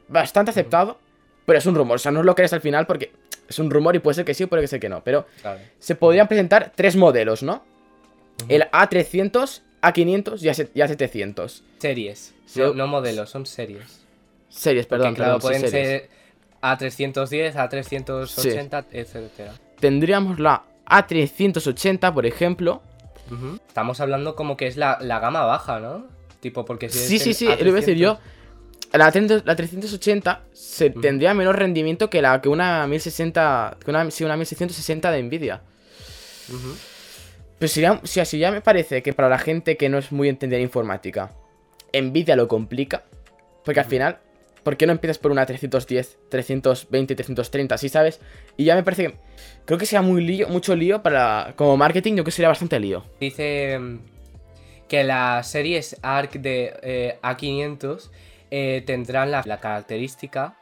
Bastante 0.09 0.51
aceptado, 0.53 0.99
pero 1.45 1.59
es 1.59 1.67
un 1.67 1.75
rumor. 1.75 1.97
O 1.97 1.99
sea, 1.99 2.11
no 2.13 2.23
lo 2.23 2.35
crees 2.35 2.55
al 2.55 2.63
final 2.63 2.87
porque 2.87 3.13
es 3.47 3.59
un 3.59 3.71
rumor 3.71 3.95
y 3.95 3.99
puede 3.99 4.15
ser 4.15 4.25
que 4.25 4.33
sí 4.33 4.45
o 4.45 4.49
puede 4.49 4.67
ser 4.67 4.81
que 4.81 4.89
no. 4.89 5.05
Pero 5.05 5.27
se 5.79 5.95
podrían 5.97 6.27
presentar 6.29 6.73
tres 6.75 6.97
modelos, 6.97 7.43
¿no? 7.43 7.63
El 8.49 8.63
A300, 8.71 9.61
A500 9.93 10.43
y 10.43 10.47
A7- 10.49 10.71
y 10.75 10.81
A700. 10.81 11.63
Series. 11.79 12.35
Sí, 12.47 12.61
No, 12.61 12.75
no 12.75 12.87
modelos, 12.87 13.31
son 13.31 13.47
series. 13.47 14.01
Series, 14.49 14.87
Porque, 14.87 15.01
perdón, 15.01 15.15
claro, 15.15 15.39
perdón, 15.39 15.55
sí, 15.55 15.61
pueden 15.61 15.71
ser 15.71 16.09
A310, 16.63 17.55
A380, 17.55 18.85
etcétera. 18.93 19.53
Tendríamos 19.81 20.39
la 20.39 20.63
A380, 20.87 22.13
por 22.15 22.27
ejemplo. 22.27 22.83
Ujú. 23.31 23.59
Estamos 23.69 24.01
hablando 24.01 24.35
como 24.37 24.57
que 24.57 24.67
es 24.67 24.77
la, 24.77 24.99
la 25.01 25.19
gama 25.19 25.45
baja, 25.45 25.81
¿no? 25.81 26.07
Tipo, 26.41 26.65
porque 26.65 26.89
si 26.89 26.99
Sí, 26.99 27.19
sí, 27.19 27.35
sí, 27.35 27.47
lo 27.47 27.55
iba 27.69 27.79
a 27.79 27.81
decir 27.81 27.97
yo. 27.97 28.19
A300, 28.93 28.93
La, 28.93 29.11
300 29.11 29.45
la 29.45 29.57
380 29.57 30.41
se 30.53 30.87
Ujú. 30.91 31.01
tendría 31.01 31.35
menor 31.35 31.59
rendimiento 31.59 32.09
que 32.09 32.23
la 32.23 32.41
que 32.41 32.49
una 32.49 32.87
1060, 32.87 33.77
que 33.85 33.91
una, 33.91 34.11
sí, 34.11 34.25
una 34.25 34.37
1660 34.37 35.11
de 35.11 35.23
Nvidia. 35.25 35.61
ujú. 36.49 36.75
Pero 37.59 37.69
si 37.69 37.81
ya, 37.81 38.01
si 38.05 38.39
ya 38.39 38.51
me 38.51 38.61
parece 38.61 39.03
que 39.03 39.13
para 39.13 39.29
la 39.29 39.39
gente 39.39 39.77
que 39.77 39.89
no 39.89 39.99
es 39.99 40.13
muy 40.13 40.29
entendida 40.29 40.59
en 40.59 40.65
informática, 40.65 41.33
Nvidia 41.93 42.37
lo 42.37 42.49
complica. 42.49 43.05
Porque 43.65 43.81
al 43.81 43.87
final, 43.87 44.19
¿por 44.63 44.77
qué 44.77 44.87
no 44.87 44.93
empiezas 44.93 45.19
por 45.19 45.31
una 45.31 45.47
310, 45.47 46.19
320, 46.29 47.15
330? 47.15 47.75
Así 47.75 47.89
sabes. 47.89 48.21
Y 48.57 48.65
ya 48.65 48.75
me 48.75 48.83
parece 48.83 49.09
que. 49.09 49.15
Creo 49.65 49.79
que 49.79 49.87
sea 49.87 50.03
muy 50.03 50.23
lío, 50.23 50.49
mucho 50.49 50.77
lío 50.77 51.03
para. 51.03 51.55
Como 51.57 51.77
marketing, 51.77 52.13
yo 52.13 52.17
creo 52.17 52.25
que 52.27 52.31
sería 52.31 52.49
bastante 52.49 52.79
lío. 52.79 53.05
Dice 53.21 53.79
mm, 53.79 53.99
que 54.89 55.05
las 55.05 55.51
series 55.51 55.97
ARC 56.03 56.35
de 56.35 56.75
eh, 56.83 57.19
A500 57.23 58.11
eh, 58.51 58.83
tendrán 58.87 59.31
la, 59.31 59.43
la 59.45 59.59
característica 59.59 60.57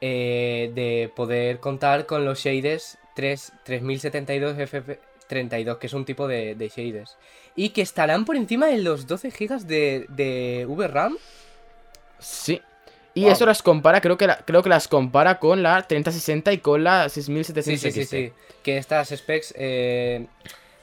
eh, 0.00 0.72
de 0.74 1.12
poder 1.14 1.60
contar 1.60 2.06
con 2.06 2.24
los 2.24 2.40
shaders 2.40 2.98
3, 3.14 3.52
3072 3.64 4.56
FP32, 5.32 5.78
que 5.78 5.86
es 5.86 5.92
un 5.94 6.04
tipo 6.04 6.26
de, 6.28 6.54
de 6.54 6.68
shaders. 6.68 7.16
Y 7.56 7.70
que 7.70 7.82
estarán 7.82 8.24
por 8.24 8.36
encima 8.36 8.66
de 8.66 8.78
los 8.78 9.06
12 9.06 9.30
GB 9.30 9.60
de, 9.62 10.06
de 10.08 10.66
VRAM. 10.68 11.16
Sí. 12.18 12.60
Y 13.14 13.24
Wow. 13.24 13.32
eso 13.32 13.44
las 13.46 13.62
compara, 13.62 14.00
creo 14.00 14.16
que, 14.16 14.26
la- 14.26 14.38
creo 14.38 14.62
que 14.62 14.70
las 14.70 14.88
compara 14.88 15.38
con 15.38 15.62
la 15.62 15.82
3060 15.86 16.52
y 16.52 16.58
con 16.58 16.82
la 16.82 17.08
Sí, 17.10 17.20
6700 17.22 17.82
sí, 17.82 17.90
sí, 17.92 18.04
XT. 18.04 18.10
sí. 18.10 18.32
Que 18.62 18.78
estas 18.78 19.10
specs 19.10 19.52
eh, 19.58 20.26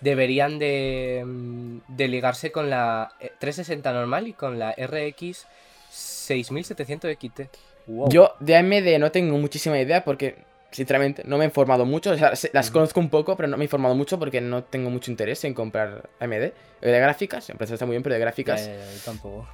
deberían 0.01 0.59
de, 0.59 1.23
mm, 1.25 1.77
de 1.87 2.07
ligarse 2.07 2.51
con 2.51 2.69
la 2.69 3.13
eh, 3.19 3.31
360 3.39 3.91
normal 3.93 4.27
y 4.27 4.33
con 4.33 4.59
la 4.59 4.73
RX 4.77 5.47
6700 5.89 7.11
XT. 7.15 7.41
Wow. 7.87 8.09
Yo 8.09 8.35
de 8.39 8.55
AMD 8.57 8.99
no 8.99 9.11
tengo 9.11 9.35
muchísima 9.39 9.79
idea 9.79 10.03
porque, 10.03 10.35
sinceramente, 10.71 11.23
no 11.25 11.37
me 11.37 11.43
he 11.43 11.47
informado 11.47 11.85
mucho. 11.85 12.11
O 12.11 12.17
sea, 12.17 12.35
se- 12.35 12.51
las 12.53 12.71
conozco 12.71 12.99
un 12.99 13.09
poco, 13.09 13.35
pero 13.35 13.47
no 13.47 13.57
me 13.57 13.63
he 13.63 13.65
informado 13.65 13.95
mucho 13.95 14.19
porque 14.19 14.41
no 14.41 14.63
tengo 14.63 14.89
mucho 14.89 15.11
interés 15.11 15.43
en 15.43 15.53
comprar 15.53 16.09
AMD. 16.19 16.33
Eh, 16.43 16.53
De 16.81 16.99
gráficas, 16.99 17.43
siempre 17.45 17.65
está 17.71 17.85
muy 17.85 17.93
bien, 17.93 18.03
pero 18.03 18.13
de 18.15 18.19
gráficas. 18.21 18.65
ya, 18.65 18.75
ya, 18.75 18.91
yo 18.93 18.99
tampoco. 19.05 19.47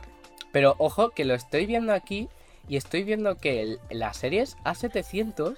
Pero 0.52 0.76
ojo 0.78 1.10
que 1.12 1.26
lo 1.26 1.34
estoy 1.34 1.66
viendo 1.66 1.94
aquí 1.94 2.30
y 2.68 2.78
estoy 2.78 3.04
viendo 3.04 3.38
que 3.38 3.62
el- 3.62 3.80
las 3.90 4.18
series 4.18 4.58
A700 4.64 5.56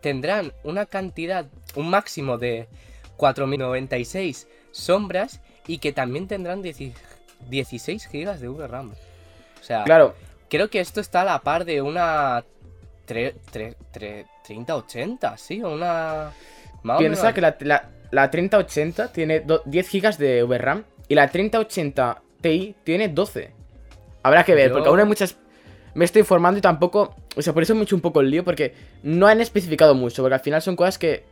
tendrán 0.00 0.52
una 0.64 0.86
cantidad, 0.86 1.46
un 1.76 1.88
máximo 1.90 2.38
de 2.38 2.66
4096 3.16 4.48
sombras 4.72 5.40
y 5.66 5.78
que 5.78 5.92
también 5.92 6.26
tendrán 6.28 6.62
10 6.62 6.76
16 7.48 8.08
GB 8.10 8.38
de 8.38 8.48
VRAM. 8.48 8.92
O 9.60 9.64
sea, 9.64 9.84
Claro, 9.84 10.14
creo 10.48 10.70
que 10.70 10.80
esto 10.80 11.00
está 11.00 11.22
a 11.22 11.24
la 11.24 11.38
par 11.40 11.64
de 11.64 11.82
una 11.82 12.44
tre- 13.06 13.34
tre- 13.52 13.76
tre- 13.92 14.26
3080, 14.44 15.36
sí, 15.38 15.62
una... 15.62 16.32
más 16.82 16.96
o 16.96 16.98
Piensa 16.98 17.22
menos- 17.22 17.34
que 17.34 17.40
la, 17.40 17.56
la, 17.60 17.88
la 18.10 18.30
3080 18.30 19.12
tiene 19.12 19.40
do- 19.40 19.62
10 19.66 19.90
GB 19.92 20.16
de 20.18 20.42
VRAM 20.42 20.84
y 21.08 21.14
la 21.14 21.28
3080 21.28 22.22
Ti 22.40 22.74
tiene 22.84 23.08
12. 23.08 23.50
Habrá 24.22 24.44
que 24.44 24.54
ver, 24.54 24.68
Yo- 24.68 24.74
porque 24.74 24.88
aún 24.88 24.98
hay 25.00 25.06
muchas... 25.06 25.36
Me 25.94 26.04
estoy 26.06 26.20
informando 26.20 26.58
y 26.58 26.62
tampoco... 26.62 27.14
O 27.36 27.42
sea, 27.42 27.52
por 27.52 27.62
eso 27.62 27.74
me 27.74 27.80
he 27.80 27.84
hecho 27.84 27.94
un 27.96 28.00
poco 28.02 28.20
el 28.20 28.30
lío, 28.30 28.44
porque 28.44 28.74
no 29.02 29.26
han 29.26 29.40
especificado 29.40 29.94
mucho, 29.94 30.22
porque 30.22 30.34
al 30.34 30.40
final 30.40 30.62
son 30.62 30.74
cosas 30.76 30.98
que... 30.98 31.24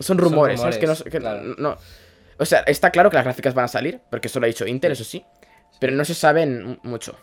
Son 0.00 0.18
rumores, 0.18 0.60
¿sabes? 0.60 0.78
Que 0.78 0.86
no, 0.86 0.92
rumores, 0.94 1.12
que 1.12 1.18
claro. 1.18 1.42
no- 1.58 1.76
O 2.38 2.44
sea, 2.44 2.60
está 2.60 2.90
claro 2.90 3.10
que 3.10 3.16
las 3.16 3.24
gráficas 3.24 3.54
van 3.54 3.64
a 3.64 3.68
salir, 3.68 4.00
porque 4.10 4.28
eso 4.28 4.38
lo 4.40 4.44
ha 4.44 4.48
dicho 4.48 4.66
Intel, 4.66 4.92
eso 4.92 5.04
sí. 5.04 5.24
Pero 5.80 5.94
no 5.94 6.04
se 6.04 6.14
saben 6.14 6.78
mucho. 6.82 7.16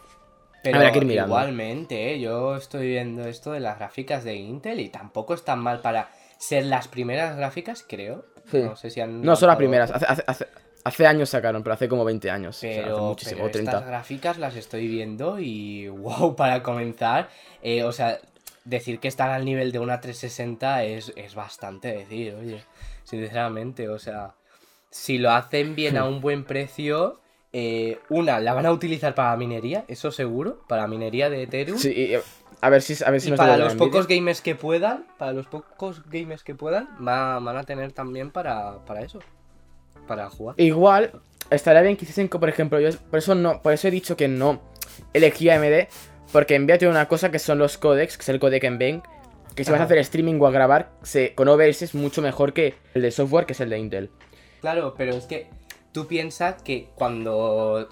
Pero 0.63 0.77
Habrá 0.77 0.91
que 0.91 0.99
ir 0.99 1.05
mirando. 1.05 1.33
igualmente, 1.35 2.13
¿eh? 2.13 2.19
yo 2.19 2.55
estoy 2.55 2.87
viendo 2.89 3.25
esto 3.27 3.51
de 3.53 3.59
las 3.61 3.77
gráficas 3.79 4.23
de 4.23 4.35
Intel 4.35 4.79
y 4.79 4.89
tampoco 4.89 5.33
es 5.33 5.43
tan 5.45 5.59
mal 5.59 5.81
para 5.81 6.09
ser 6.37 6.65
las 6.65 6.87
primeras 6.87 7.37
gráficas, 7.37 7.85
creo. 7.87 8.25
Sí. 8.51 8.59
No 8.63 8.75
sé 8.75 8.89
si 8.89 8.99
han... 9.01 9.21
No 9.21 9.35
son 9.35 9.47
las 9.47 9.57
primeras, 9.57 9.91
hace, 9.91 10.05
hace, 10.05 10.23
hace, 10.27 10.47
hace 10.83 11.07
años 11.07 11.29
sacaron, 11.29 11.63
pero 11.63 11.75
hace 11.75 11.87
como 11.87 12.03
20 12.03 12.29
años. 12.31 12.57
o 12.57 12.59
sea, 12.59 12.71
hace 12.71 12.81
Pero, 12.81 12.97
muchísimo, 12.99 13.37
pero 13.37 13.47
o 13.47 13.51
30. 13.51 13.71
estas 13.71 13.87
gráficas 13.87 14.37
las 14.37 14.55
estoy 14.55 14.87
viendo 14.87 15.39
y 15.39 15.87
wow, 15.89 16.35
para 16.35 16.61
comenzar, 16.63 17.29
eh, 17.61 17.83
o 17.83 17.91
sea, 17.91 18.19
decir 18.65 18.99
que 18.99 19.07
están 19.07 19.29
al 19.31 19.45
nivel 19.45 19.71
de 19.71 19.79
una 19.79 20.01
360 20.01 20.83
es, 20.83 21.13
es 21.15 21.35
bastante 21.35 21.89
decir, 21.93 22.35
oye, 22.35 22.63
sinceramente, 23.03 23.87
o 23.89 23.99
sea, 23.99 24.33
si 24.89 25.17
lo 25.17 25.31
hacen 25.31 25.75
bien 25.75 25.97
a 25.97 26.05
un 26.05 26.21
buen 26.21 26.43
precio, 26.43 27.19
eh, 27.53 27.99
una, 28.09 28.39
la 28.39 28.53
van 28.53 28.65
a 28.65 28.71
utilizar 28.71 29.15
para 29.15 29.35
minería, 29.37 29.85
eso 29.87 30.11
seguro, 30.11 30.61
para 30.67 30.87
minería 30.87 31.29
de 31.29 31.43
Ethereum. 31.43 31.77
Sí, 31.77 32.13
a 32.61 32.69
ver 32.69 32.81
si, 32.81 33.01
a 33.03 33.09
ver 33.09 33.21
si 33.21 33.27
Y 33.27 33.31
nos 33.31 33.37
para 33.37 33.57
los 33.57 33.75
pocos 33.75 34.07
gamers 34.07 34.41
que 34.41 34.55
puedan, 34.55 35.05
para 35.17 35.31
los 35.33 35.47
pocos 35.47 36.03
gamers 36.09 36.43
que 36.43 36.55
puedan, 36.55 36.87
va- 37.05 37.39
van 37.39 37.57
a 37.57 37.63
tener 37.63 37.91
también 37.91 38.31
para, 38.31 38.83
para 38.85 39.01
eso, 39.01 39.19
para 40.07 40.29
jugar. 40.29 40.55
Igual, 40.57 41.11
estaría 41.49 41.81
bien 41.81 41.95
que 41.97 42.03
hiciesen, 42.05 42.27
por 42.27 42.49
ejemplo, 42.49 42.79
yo 42.79 42.89
por 43.09 43.19
eso 43.19 43.35
no, 43.35 43.61
por 43.61 43.73
eso 43.73 43.87
he 43.87 43.91
dicho 43.91 44.15
que 44.17 44.27
no 44.27 44.61
elegí 45.13 45.49
AMD, 45.49 45.87
porque 46.31 46.59
Nvidia 46.59 46.77
tiene 46.77 46.91
una 46.91 47.07
cosa 47.07 47.31
que 47.31 47.39
son 47.39 47.57
los 47.57 47.77
codecs, 47.77 48.17
que 48.17 48.21
es 48.23 48.29
el 48.29 48.39
codec 48.39 48.69
Nvenc, 48.69 49.03
que 49.55 49.63
si 49.63 49.71
vas 49.71 49.81
a 49.81 49.85
hacer 49.85 49.97
streaming 49.97 50.39
o 50.39 50.47
a 50.47 50.51
grabar, 50.51 50.91
se, 51.01 51.33
con 51.33 51.47
OBS 51.47 51.81
es 51.85 51.95
mucho 51.95 52.21
mejor 52.21 52.53
que 52.53 52.75
el 52.93 53.01
de 53.01 53.11
software, 53.11 53.45
que 53.45 53.53
es 53.53 53.59
el 53.61 53.69
de 53.69 53.79
Intel. 53.79 54.09
Claro, 54.61 54.93
pero 54.97 55.13
es 55.15 55.25
que 55.25 55.47
tú 55.91 56.07
piensas 56.07 56.61
que 56.61 56.89
cuando 56.95 57.87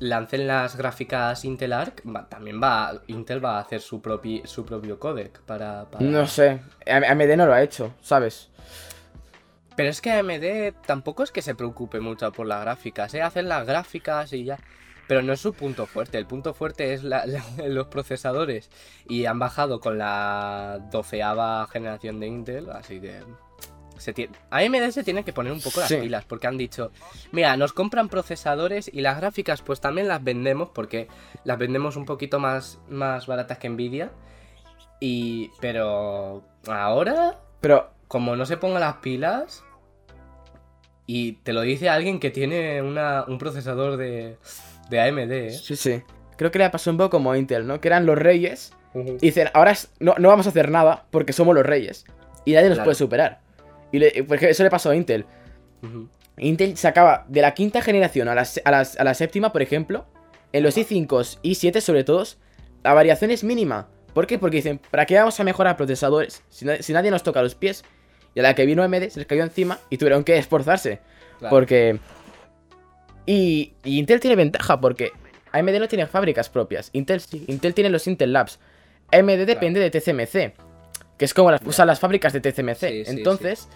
lancen 0.00 0.46
las 0.46 0.76
gráficas 0.76 1.44
Intel 1.44 1.72
Arc, 1.72 2.02
va- 2.06 2.28
también 2.28 2.60
va 2.62 3.02
Intel 3.08 3.44
va 3.44 3.58
a 3.58 3.60
hacer 3.60 3.80
su, 3.80 4.00
propi, 4.00 4.42
su 4.44 4.64
propio 4.64 4.98
codec 4.98 5.40
para, 5.42 5.90
para- 5.90 6.04
No 6.04 6.26
sé, 6.26 6.60
AMD 6.86 7.36
no 7.36 7.46
lo 7.46 7.52
ha 7.54 7.62
hecho, 7.62 7.92
¿sabes? 8.00 8.48
Pero 9.76 9.88
es 9.88 10.00
que 10.00 10.12
AMD 10.12 10.74
tampoco 10.86 11.22
es 11.22 11.30
que 11.32 11.40
se 11.42 11.54
preocupe 11.54 11.98
mucho 12.00 12.30
por 12.32 12.46
las 12.46 12.60
gráficas, 12.62 13.14
¿eh? 13.14 13.22
Hacen 13.22 13.48
las 13.48 13.66
gráficas 13.66 14.32
y 14.32 14.44
ya. 14.44 14.58
Pero 15.08 15.20
no 15.22 15.32
es 15.32 15.40
su 15.40 15.52
punto 15.52 15.86
fuerte, 15.86 16.16
el 16.18 16.26
punto 16.26 16.54
fuerte 16.54 16.92
es 16.94 17.02
la- 17.02 17.26
la- 17.26 17.42
los 17.68 17.86
procesadores. 17.88 18.70
Y 19.08 19.24
han 19.26 19.38
bajado 19.38 19.80
con 19.80 19.98
la 19.98 20.78
doceava 20.90 21.66
generación 21.68 22.20
de 22.20 22.26
Intel, 22.26 22.70
así 22.70 23.00
que... 23.00 23.20
Se 24.02 24.28
AMD 24.50 24.90
se 24.90 25.04
tiene 25.04 25.24
que 25.24 25.32
poner 25.32 25.52
un 25.52 25.60
poco 25.60 25.80
las 25.80 25.88
Sí. 25.88 25.96
pilas, 25.96 26.24
porque 26.24 26.46
han 26.46 26.58
dicho, 26.58 26.90
mira, 27.30 27.56
nos 27.56 27.72
compran 27.72 28.08
procesadores 28.08 28.90
y 28.92 29.00
las 29.00 29.16
gráficas 29.18 29.62
pues 29.62 29.80
también 29.80 30.08
las 30.08 30.22
vendemos, 30.22 30.68
porque 30.70 31.08
las 31.44 31.56
vendemos 31.58 31.96
un 31.96 32.04
poquito 32.04 32.38
más, 32.40 32.78
más 32.88 33.26
baratas 33.26 33.58
que 33.58 33.68
Nvidia. 33.68 34.10
Y... 35.00 35.50
Pero... 35.60 36.42
Ahora 36.68 37.40
Pero, 37.60 37.90
como 38.08 38.36
no 38.36 38.44
se 38.46 38.56
ponga 38.56 38.78
las 38.78 38.96
pilas 38.96 39.64
y 41.06 41.32
te 41.42 41.52
lo 41.52 41.62
dice 41.62 41.88
alguien 41.88 42.20
que 42.20 42.30
tiene 42.30 42.80
una- 42.82 43.24
un 43.26 43.38
procesador 43.38 43.96
de, 43.96 44.36
de 44.90 45.00
AMD, 45.00 45.32
¿eh? 45.32 45.50
sí, 45.50 45.74
sí. 45.76 46.02
Creo 46.36 46.50
que 46.50 46.58
le 46.58 46.70
pasó 46.70 46.90
un 46.90 46.96
poco 46.96 47.10
como 47.10 47.32
a 47.32 47.38
Intel, 47.38 47.66
¿no? 47.66 47.80
Que 47.80 47.88
eran 47.88 48.06
los 48.06 48.16
reyes 48.18 48.72
y 48.94 49.26
dicen, 49.26 49.48
ahora 49.54 49.72
es- 49.72 49.92
no, 50.00 50.14
no 50.18 50.28
vamos 50.28 50.46
a 50.46 50.50
hacer 50.50 50.70
nada 50.70 51.06
porque 51.10 51.32
somos 51.32 51.54
los 51.54 51.64
reyes. 51.66 52.04
Y 52.44 52.52
nadie 52.52 52.68
nos 52.68 52.76
Claro. 52.78 52.86
puede 52.86 52.94
superar. 52.96 53.40
Y 53.92 53.98
le- 53.98 54.24
porque 54.24 54.50
eso 54.50 54.62
le 54.64 54.70
pasó 54.70 54.90
a 54.90 54.96
Intel. 54.96 55.26
Ujú. 55.82 56.08
Intel 56.38 56.76
sacaba 56.76 57.26
de 57.28 57.42
la 57.42 57.52
quinta 57.54 57.82
generación 57.82 58.26
a 58.28 58.34
la, 58.34 58.46
a 58.64 58.70
las- 58.70 58.98
a 58.98 59.04
la 59.04 59.14
séptima, 59.14 59.52
por 59.52 59.62
ejemplo, 59.62 60.06
en 60.52 60.62
los 60.64 60.76
i5 60.76 61.38
y 61.42 61.52
i7 61.52 61.80
sobre 61.80 62.04
todo, 62.04 62.24
la 62.82 62.94
variación 62.94 63.30
es 63.30 63.44
mínima. 63.44 63.88
¿Por 64.14 64.26
qué? 64.26 64.38
Porque 64.38 64.56
dicen, 64.56 64.80
¿para 64.90 65.06
qué 65.06 65.14
vamos 65.16 65.38
a 65.40 65.44
mejorar 65.44 65.76
procesadores 65.76 66.42
si, 66.48 66.64
na- 66.64 66.76
si 66.82 66.92
nadie 66.92 67.10
nos 67.10 67.22
toca 67.22 67.40
los 67.42 67.54
pies? 67.54 67.84
Y 68.34 68.40
a 68.40 68.42
la 68.42 68.54
que 68.54 68.64
vino 68.66 68.82
AMD 68.82 69.10
se 69.10 69.18
les 69.20 69.26
cayó 69.26 69.42
encima 69.42 69.78
y 69.90 69.98
tuvieron 69.98 70.24
que 70.24 70.36
esforzarse. 70.38 71.00
Claro. 71.38 71.54
Porque... 71.54 71.98
Y, 73.26 73.74
y 73.84 73.98
Intel 73.98 74.20
tiene 74.20 74.36
ventaja 74.36 74.80
porque 74.80 75.12
AMD 75.52 75.78
no 75.78 75.88
tiene 75.88 76.06
fábricas 76.06 76.48
propias. 76.48 76.90
Intel 76.92 77.20
sí. 77.20 77.44
Intel 77.46 77.74
tiene 77.74 77.90
los 77.90 78.06
Intel 78.06 78.32
Labs. 78.32 78.58
AMD 79.12 79.44
depende 79.46 79.80
de 79.80 79.90
TCMC. 79.90 80.54
Que 81.22 81.26
es 81.26 81.34
como 81.34 81.52
las, 81.52 81.62
usan 81.64 81.86
las 81.86 82.00
fábricas 82.00 82.32
de 82.32 82.40
TCMC. 82.40 82.74
Sí, 82.80 83.04
sí, 83.04 83.10
Entonces, 83.12 83.68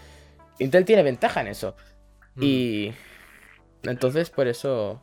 Intel 0.58 0.84
tiene 0.84 1.04
ventaja 1.04 1.42
en 1.42 1.46
eso. 1.46 1.76
Mm. 2.34 2.42
Y. 2.42 2.92
Entonces, 3.84 4.30
por 4.30 4.48
eso. 4.48 5.00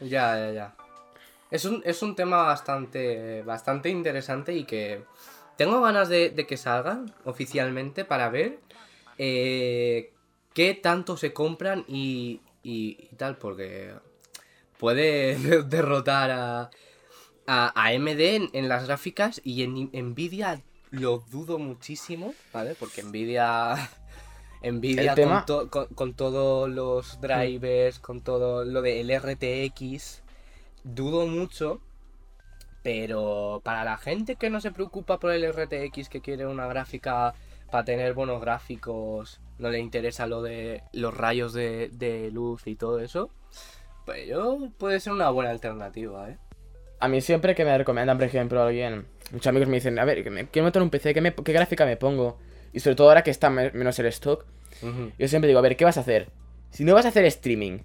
Ya, 0.00 0.36
ya, 0.36 0.52
ya. 0.52 0.76
Es 1.50 1.64
un, 1.64 1.80
es 1.86 2.02
un 2.02 2.14
tema 2.14 2.42
bastante, 2.42 3.40
bastante 3.40 3.88
interesante 3.88 4.52
y 4.52 4.64
que 4.64 5.02
tengo 5.56 5.80
ganas 5.80 6.10
de, 6.10 6.28
de 6.28 6.46
que 6.46 6.58
salgan 6.58 7.10
oficialmente 7.24 8.04
para 8.04 8.28
ver 8.28 8.58
eh, 9.16 10.12
qué 10.52 10.74
tanto 10.74 11.16
se 11.16 11.32
compran 11.32 11.86
y, 11.88 12.42
y- 12.62 13.08
y 13.10 13.16
tal, 13.16 13.38
porque 13.38 13.94
puede 14.78 15.36
derrotar 15.62 16.30
a, 16.32 16.60
a, 17.46 17.72
a 17.74 17.86
AMD 17.86 18.20
en, 18.20 18.50
en 18.52 18.68
las 18.68 18.84
gráficas 18.86 19.40
y 19.42 19.62
en 19.62 19.90
Nvidia 20.10 20.60
lo 20.92 21.18
dudo 21.30 21.58
muchísimo, 21.58 22.34
¿vale? 22.52 22.74
Porque 22.78 23.02
Nvidia... 23.02 23.74
Nvidia 24.62 25.16
con, 25.16 25.44
to- 25.44 25.70
con, 25.70 25.86
con 25.88 26.14
todos 26.14 26.70
los 26.70 27.20
drivers, 27.20 27.98
con 27.98 28.20
todo 28.20 28.64
lo 28.64 28.80
del 28.80 29.10
RTX, 29.10 30.22
dudo 30.84 31.26
mucho, 31.26 31.80
pero 32.82 33.60
para 33.64 33.84
la 33.84 33.96
gente 33.96 34.36
que 34.36 34.50
no 34.50 34.60
se 34.60 34.70
preocupa 34.72 35.18
por 35.18 35.32
el 35.32 35.44
RTX, 35.44 36.08
que 36.08 36.20
quiere 36.20 36.46
una 36.46 36.66
gráfica 36.68 37.34
para 37.70 37.84
tener 37.84 38.14
buenos 38.14 38.40
gráficos, 38.40 39.40
no 39.58 39.70
le 39.70 39.78
interesa 39.80 40.26
lo 40.26 40.42
de 40.42 40.82
los 40.92 41.16
rayos 41.16 41.52
de, 41.52 41.88
de 41.92 42.30
luz 42.30 42.66
y 42.66 42.76
todo 42.76 43.00
eso, 43.00 43.30
pues 44.04 44.28
yo 44.28 44.58
puede 44.78 45.00
ser 45.00 45.12
una 45.12 45.30
buena 45.30 45.50
alternativa, 45.50 46.30
¿eh? 46.30 46.38
A 47.00 47.08
mí 47.08 47.20
siempre 47.20 47.54
que 47.54 47.64
me 47.64 47.76
recomiendan, 47.76 48.16
por 48.16 48.26
ejemplo, 48.26 48.62
alguien. 48.62 49.06
Muchos 49.30 49.46
amigos 49.46 49.68
me 49.68 49.76
dicen, 49.76 49.98
a 49.98 50.04
ver, 50.04 50.22
quiero 50.50 50.64
montar 50.64 50.82
un 50.82 50.90
PC, 50.90 51.14
¿qué, 51.14 51.20
me- 51.20 51.32
qué 51.34 51.52
gráfica 51.52 51.86
me 51.86 51.96
pongo? 51.96 52.38
Y 52.72 52.80
sobre 52.80 52.96
todo 52.96 53.08
ahora 53.08 53.22
que 53.22 53.30
está 53.30 53.48
me- 53.50 53.70
menos 53.72 53.98
el 53.98 54.06
stock. 54.06 54.44
Yo 55.18 55.28
siempre 55.28 55.48
digo, 55.48 55.58
a 55.58 55.62
ver, 55.62 55.76
¿qué 55.76 55.84
vas 55.84 55.96
a 55.96 56.00
hacer? 56.00 56.28
Si 56.70 56.84
no 56.84 56.94
vas 56.94 57.04
a 57.04 57.08
hacer 57.08 57.24
streaming 57.26 57.78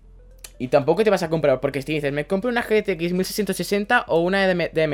y 0.59 0.69
tampoco 0.69 1.03
te 1.03 1.09
vas 1.09 1.23
a 1.23 1.29
comprar, 1.29 1.59
porque 1.59 1.81
si 1.81 1.93
dices, 1.93 2.11
me 2.11 2.25
compro 2.25 2.49
una 2.49 2.61
GTX 2.63 3.13
1660 3.13 4.05
o 4.07 4.21
una 4.21 4.45
de 4.45 4.51
M- 4.51 4.69
de 4.73 4.83
AMD. 4.83 4.93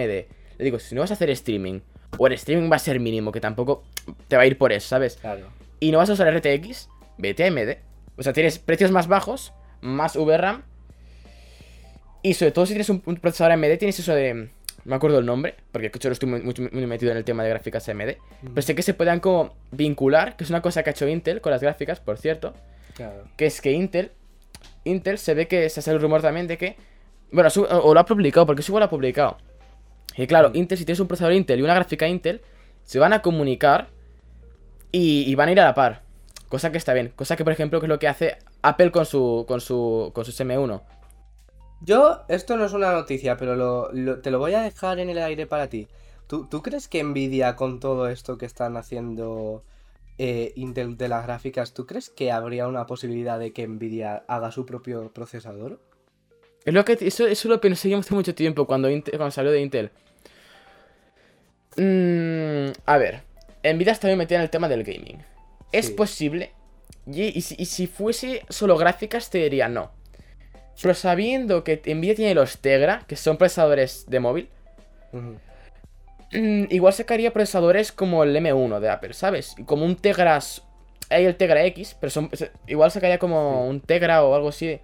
Le 0.57 0.63
digo, 0.65 0.79
si 0.79 0.93
no 0.95 1.01
vas 1.01 1.11
a 1.11 1.13
hacer 1.15 1.29
streaming, 1.29 1.79
o 2.17 2.27
el 2.27 2.33
streaming 2.33 2.69
va 2.71 2.75
a 2.75 2.79
ser 2.79 2.99
mínimo, 2.99 3.31
que 3.31 3.39
tampoco 3.41 3.83
te 4.27 4.35
va 4.35 4.43
a 4.43 4.45
ir 4.45 4.57
por 4.57 4.71
eso, 4.73 4.87
¿sabes? 4.89 5.15
Claro. 5.15 5.47
Y 5.79 5.91
no 5.91 5.97
vas 5.99 6.09
a 6.09 6.13
usar 6.13 6.27
RTX, 6.35 6.89
vete 7.17 7.43
a 7.43 7.47
AMD. 7.47 7.77
O 8.17 8.23
sea, 8.23 8.33
tienes 8.33 8.59
precios 8.59 8.91
más 8.91 9.07
bajos, 9.07 9.53
más 9.81 10.15
VRAM. 10.15 10.63
Y 12.21 12.33
sobre 12.35 12.51
todo 12.51 12.65
si 12.65 12.73
tienes 12.73 12.89
un, 12.89 13.01
un 13.05 13.15
procesador 13.17 13.51
AMD, 13.53 13.77
tienes 13.77 13.99
eso 13.99 14.13
de... 14.13 14.49
No 14.85 14.89
me 14.91 14.95
acuerdo 14.95 15.19
el 15.19 15.25
nombre, 15.25 15.55
porque 15.71 15.91
yo 15.99 16.09
no 16.09 16.13
estoy 16.13 16.29
muy, 16.29 16.41
muy- 16.41 16.69
muy 16.71 16.85
metido 16.87 17.11
en 17.11 17.17
el 17.17 17.23
tema 17.23 17.43
de 17.43 17.49
gráficas 17.49 17.87
AMD. 17.87 18.17
Pero 18.41 18.61
sé 18.61 18.75
que 18.75 18.81
se 18.81 18.93
puedan 18.93 19.19
como 19.21 19.53
vincular, 19.71 20.35
que 20.35 20.43
es 20.43 20.49
una 20.49 20.61
cosa 20.61 20.83
que 20.83 20.89
ha 20.89 20.93
hecho 20.93 21.07
Intel 21.07 21.39
con 21.41 21.51
las 21.51 21.61
gráficas, 21.61 21.99
por 21.99 22.17
cierto. 22.17 22.53
Claro. 22.95 23.23
Que 23.37 23.45
es 23.45 23.61
que 23.61 23.71
Intel, 23.71 24.11
Intel 24.83 25.17
se 25.17 25.33
ve 25.33 25.47
que 25.47 25.69
se 25.69 25.79
hace 25.79 25.91
el 25.91 26.01
rumor 26.01 26.21
también 26.21 26.47
de 26.47 26.57
que, 26.57 26.75
bueno, 27.31 27.49
su- 27.49 27.63
o, 27.63 27.77
o 27.79 27.93
lo 27.93 27.99
ha 27.99 28.05
publicado, 28.05 28.45
porque 28.45 28.61
igual 28.67 28.81
lo 28.81 28.85
ha 28.85 28.89
publicado. 28.89 29.37
Y 30.17 30.27
claro, 30.27 30.49
Mm. 30.49 30.55
Intel, 30.57 30.77
si 30.77 30.85
tienes 30.85 30.99
un 30.99 31.07
procesador 31.07 31.33
Intel 31.33 31.59
y 31.59 31.63
una 31.63 31.73
gráfica 31.75 32.07
Intel, 32.07 32.41
se 32.83 32.99
van 32.99 33.13
a 33.13 33.21
comunicar 33.21 33.87
y, 34.91 35.23
y 35.29 35.35
van 35.35 35.49
a 35.49 35.51
ir 35.53 35.59
a 35.59 35.65
la 35.65 35.73
par. 35.73 36.01
Cosa 36.49 36.71
que 36.71 36.77
está 36.77 36.93
bien. 36.93 37.11
Cosa 37.15 37.35
que, 37.35 37.43
por 37.43 37.53
ejemplo, 37.53 37.79
que 37.79 37.85
es 37.85 37.89
lo 37.89 37.97
que 37.99 38.07
hace 38.07 38.37
Apple 38.61 38.91
con 38.91 39.05
su, 39.05 39.45
con 39.47 39.59
su, 39.61 40.11
con 40.13 40.23
su 40.25 40.31
M1. 40.31 40.81
Yo, 41.85 42.21
esto 42.29 42.55
no 42.55 42.65
es 42.65 42.73
una 42.73 42.91
noticia, 42.93 43.35
pero 43.37 43.55
lo- 43.55 43.91
lo- 43.91 44.19
te 44.21 44.31
lo 44.31 44.39
voy 44.39 44.53
a 44.53 44.61
dejar 44.61 44.99
en 44.99 45.09
el 45.09 45.17
aire 45.17 45.45
para 45.47 45.67
ti. 45.67 45.87
¿Tú, 46.27 46.45
tú 46.47 46.61
crees 46.61 46.87
que 46.87 47.03
Nvidia 47.03 47.55
con 47.55 47.79
todo 47.79 48.07
esto 48.07 48.37
que 48.37 48.45
están 48.45 48.77
haciendo 48.77 49.63
eh, 50.17 50.53
Intel 50.55 50.95
de 50.95 51.09
las 51.09 51.25
gráficas, 51.25 51.73
¿tú 51.73 51.85
crees 51.87 52.09
que 52.09 52.31
habría 52.31 52.67
una 52.67 52.85
posibilidad 52.85 53.39
de 53.39 53.51
que 53.51 53.67
Nvidia 53.67 54.23
haga 54.27 54.51
su 54.51 54.65
propio 54.65 55.11
procesador? 55.11 55.81
Es 56.63 56.73
lo 56.73 56.85
que, 56.85 56.97
eso, 57.01 57.27
eso 57.27 57.49
lo 57.49 57.59
pensé 57.59 57.89
yo 57.89 57.97
hace 57.97 58.13
mucho 58.13 58.33
tiempo 58.33 58.65
cuando, 58.65 58.89
Intel- 58.89 59.17
cuando 59.17 59.51
de 59.51 59.61
Intel. 59.61 59.91
Mm, 61.75 62.71
A 62.85 62.97
ver, 62.97 63.23
Nvidia 63.63 63.91
está 63.91 64.07
muy 64.07 64.15
metida 64.15 64.37
en 64.37 64.43
el 64.43 64.49
tema 64.49 64.69
del 64.69 64.83
gaming. 64.83 65.17
Es 65.71 65.89
posible. 65.89 66.53
Y, 67.07 67.37
y 67.37 67.41
si, 67.41 67.55
y 67.57 67.65
si 67.65 67.87
fuese 67.87 68.43
solo 68.47 68.77
gráficas, 68.77 69.29
te 69.29 69.39
diría 69.39 69.67
no. 69.67 69.91
Pero 70.81 70.93
sabiendo 70.93 71.63
que 71.63 71.81
Nvidia 71.85 72.15
tiene 72.15 72.33
los 72.35 72.57
Tegra, 72.59 73.03
que 73.07 73.15
son 73.15 73.37
procesadores 73.37 74.05
de 74.07 74.19
móvil, 74.19 74.49
mm, 76.31 76.65
igual 76.69 76.93
sacaría 76.93 77.31
procesadores 77.33 77.91
como 77.91 78.23
el 78.23 78.35
M1 78.35 78.79
de 78.79 78.89
Apple, 78.89 79.13
¿sabes? 79.13 79.55
Como 79.65 79.85
un 79.85 79.95
Tegra. 79.95 80.39
Hay 81.09 81.25
el 81.25 81.35
Tegra 81.35 81.63
X, 81.65 81.95
pero 81.99 82.09
son, 82.09 82.29
igual 82.67 82.89
sacaría 82.91 83.19
como 83.19 83.67
un 83.67 83.81
Tegra 83.81 84.23
o 84.23 84.33
algo 84.35 84.49
así. 84.49 84.79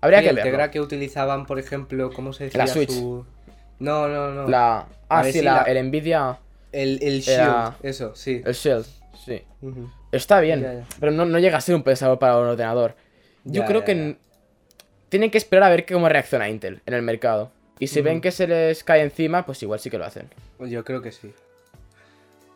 Habría 0.00 0.18
Sí, 0.18 0.24
que 0.24 0.30
el 0.30 0.36
verlo. 0.36 0.50
Tegra 0.50 0.70
que 0.70 0.80
utilizaban, 0.80 1.46
por 1.46 1.58
ejemplo, 1.58 2.10
¿cómo 2.12 2.32
se 2.32 2.44
decía? 2.44 2.58
La 2.64 2.66
Switch. 2.66 2.90
su- 2.90 3.24
No, 3.78 4.08
no, 4.08 4.32
no. 4.32 4.48
La. 4.48 4.86
Ah, 5.08 5.24
sí, 5.24 5.32
si 5.32 5.42
la, 5.42 5.54
la- 5.54 5.62
el 5.62 5.86
Nvidia. 5.88 6.38
El, 6.72 6.98
el 7.02 7.20
Shield, 7.20 7.74
eso, 7.82 8.14
sí. 8.14 8.42
El 8.44 8.54
Shield, 8.54 8.86
sí. 9.24 9.42
Está 10.10 10.40
bien, 10.40 10.62
Ya, 10.62 10.72
ya. 10.74 10.84
pero 11.00 11.12
no, 11.12 11.24
no 11.24 11.38
llega 11.38 11.58
a 11.58 11.60
ser 11.60 11.74
un 11.74 11.82
procesador 11.82 12.18
para 12.18 12.38
un 12.38 12.46
ordenador. 12.48 12.96
Yo 13.44 13.60
Ya, 13.62 13.66
creo 13.66 13.84
que 13.84 14.16
tienen 15.12 15.30
que 15.30 15.36
esperar 15.36 15.64
a 15.64 15.68
ver 15.68 15.84
cómo 15.84 16.08
reacciona 16.08 16.48
Intel 16.48 16.80
en 16.86 16.94
el 16.94 17.02
mercado. 17.02 17.52
Y 17.78 17.88
si 17.88 18.00
ven 18.00 18.14
Ujú. 18.14 18.22
que 18.22 18.30
se 18.30 18.46
les 18.46 18.82
cae 18.82 19.02
encima, 19.02 19.44
pues 19.44 19.62
igual 19.62 19.78
sí 19.78 19.90
que 19.90 19.98
lo 19.98 20.06
hacen. 20.06 20.30
Yo 20.58 20.84
creo 20.84 21.02
que 21.02 21.12
sí. 21.12 21.34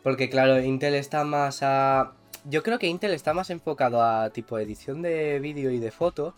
Porque 0.01 0.27
claro, 0.27 0.59
Intel 0.59 0.95
está 0.95 1.23
más 1.23 1.59
a... 1.61 2.13
Yo 2.45 2.63
creo 2.63 2.79
que 2.79 2.87
Intel 2.87 3.13
está 3.13 3.35
más 3.35 3.51
enfocado 3.51 4.01
a 4.01 4.31
tipo 4.31 4.57
edición 4.57 5.03
de 5.03 5.37
vídeo 5.39 5.69
y 5.69 5.77
de 5.77 5.91
fotos. 5.91 6.33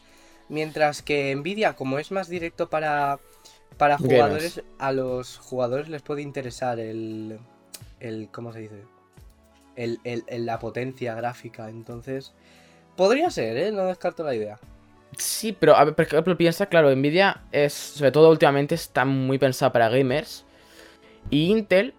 Mientras 0.49 1.01
que 1.01 1.33
Nvidia, 1.33 1.77
como 1.77 1.99
es 1.99 2.11
más 2.11 2.27
directo 2.27 2.69
para, 2.69 3.17
para 3.77 3.97
jugadores, 3.97 4.61
a 4.77 4.91
los 4.91 5.38
jugadores 5.38 5.88
les 5.88 6.01
puede 6.01 6.21
interesar 6.21 6.81
el... 6.81 7.39
el 8.01 8.27
¿Cómo 8.29 8.51
se 8.51 8.59
dice? 8.59 8.83
El, 9.77 9.99
el- 10.03 10.25
el- 10.27 10.45
la 10.45 10.59
potencia 10.59 11.15
gráfica. 11.15 11.69
Entonces... 11.69 12.33
Podría 12.97 13.29
ser, 13.29 13.55
¿eh? 13.55 13.71
No 13.71 13.85
descarto 13.85 14.25
la 14.25 14.35
idea. 14.35 14.59
Sí, 15.18 15.56
pero 15.58 15.75
a 15.75 15.84
ver, 15.84 15.96
por 15.96 16.06
ejemplo, 16.06 16.38
piensa, 16.38 16.68
claro, 16.68 16.96
Nvidia 16.96 17.42
es, 17.51 17.74
sobre 17.74 18.12
todo 18.12 18.30
últimamente, 18.30 18.75
está 18.75 19.06
muy 19.06 19.38
pensada 19.38 19.72
para 19.72 19.89
gamers. 19.89 20.46
Y 21.30 21.50
Intel, 21.50 21.94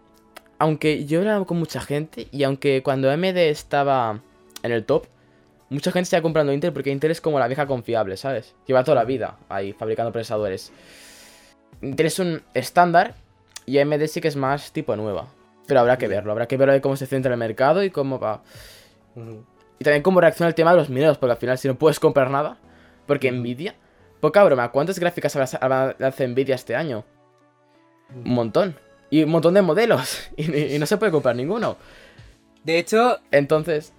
aunque 0.59 1.05
yo 1.05 1.19
he 1.19 1.23
hablado 1.23 1.47
con 1.47 1.59
mucha 1.59 1.81
gente, 1.81 2.29
y 2.31 2.45
aunque 2.45 2.83
cuando 2.83 3.11
AMD 3.11 3.37
estaba 3.37 4.21
en 4.63 4.73
el 4.73 4.85
top, 4.85 5.07
mucha 5.69 5.93
gente 5.93 6.05
está 6.05 6.23
comprando 6.23 6.53
Intel 6.53 6.73
porque 6.73 6.91
Intel 6.91 7.11
es 7.11 7.21
como 7.21 7.39
la 7.39 7.47
vieja 7.47 7.67
confiable, 7.67 8.17
¿sabes? 8.17 8.55
Lleva 8.67 8.85
toda 8.85 8.97
la 8.97 9.05
vida 9.05 9.39
ahí 9.49 9.73
fabricando 9.73 10.13
procesadores. 10.13 10.73
Intel 11.83 12.07
es 12.07 12.19
un 12.19 12.43
estándar 12.55 13.15
y 13.67 13.79
AMD 13.79 14.07
sí 14.07 14.21
que 14.21 14.29
es 14.29 14.37
más 14.37 14.73
tipo 14.73 14.97
nueva. 14.97 15.29
Pero 15.67 15.81
habrá 15.81 15.99
que 15.99 16.09
verlo, 16.09 16.33
habrá 16.33 16.47
que 16.47 16.57
ver 16.57 16.69
ver 16.69 16.81
cómo 16.81 16.97
se 16.97 17.07
centra 17.07 17.33
el 17.33 17.39
mercado 17.39 17.85
y 17.85 17.91
cómo 17.91 18.19
va. 18.19 18.43
Y 19.79 19.85
también 19.85 20.03
cómo 20.03 20.21
reacciona 20.21 20.49
el 20.49 20.55
tema 20.55 20.73
de 20.73 20.79
los 20.79 20.91
mineros, 20.91 21.19
porque 21.19 21.33
al 21.33 21.39
final 21.39 21.59
si 21.59 21.69
no 21.69 21.77
puedes 21.77 22.01
comprar 22.01 22.31
nada, 22.31 22.59
porque 23.07 23.31
Nvidia, 23.33 23.75
poca 24.21 24.43
broma, 24.45 24.71
¿cuántas 24.71 24.99
gráficas 24.99 25.35
habrá- 25.37 25.97
hace 26.07 26.29
Nvidia 26.29 26.55
este 26.55 26.77
año? 26.77 27.05
Un 28.15 28.33
montón. 28.35 28.77
Y 29.11 29.23
un 29.25 29.31
montón 29.31 29.55
de 29.55 29.63
modelos. 29.63 30.31
Y, 30.37 30.75
y 30.75 30.79
no 30.79 30.87
se 30.87 30.97
puede 30.97 31.13
comprar 31.13 31.37
ninguno. 31.37 31.77
De 32.65 32.79
hecho, 32.79 33.19
Entonces, 33.31 33.93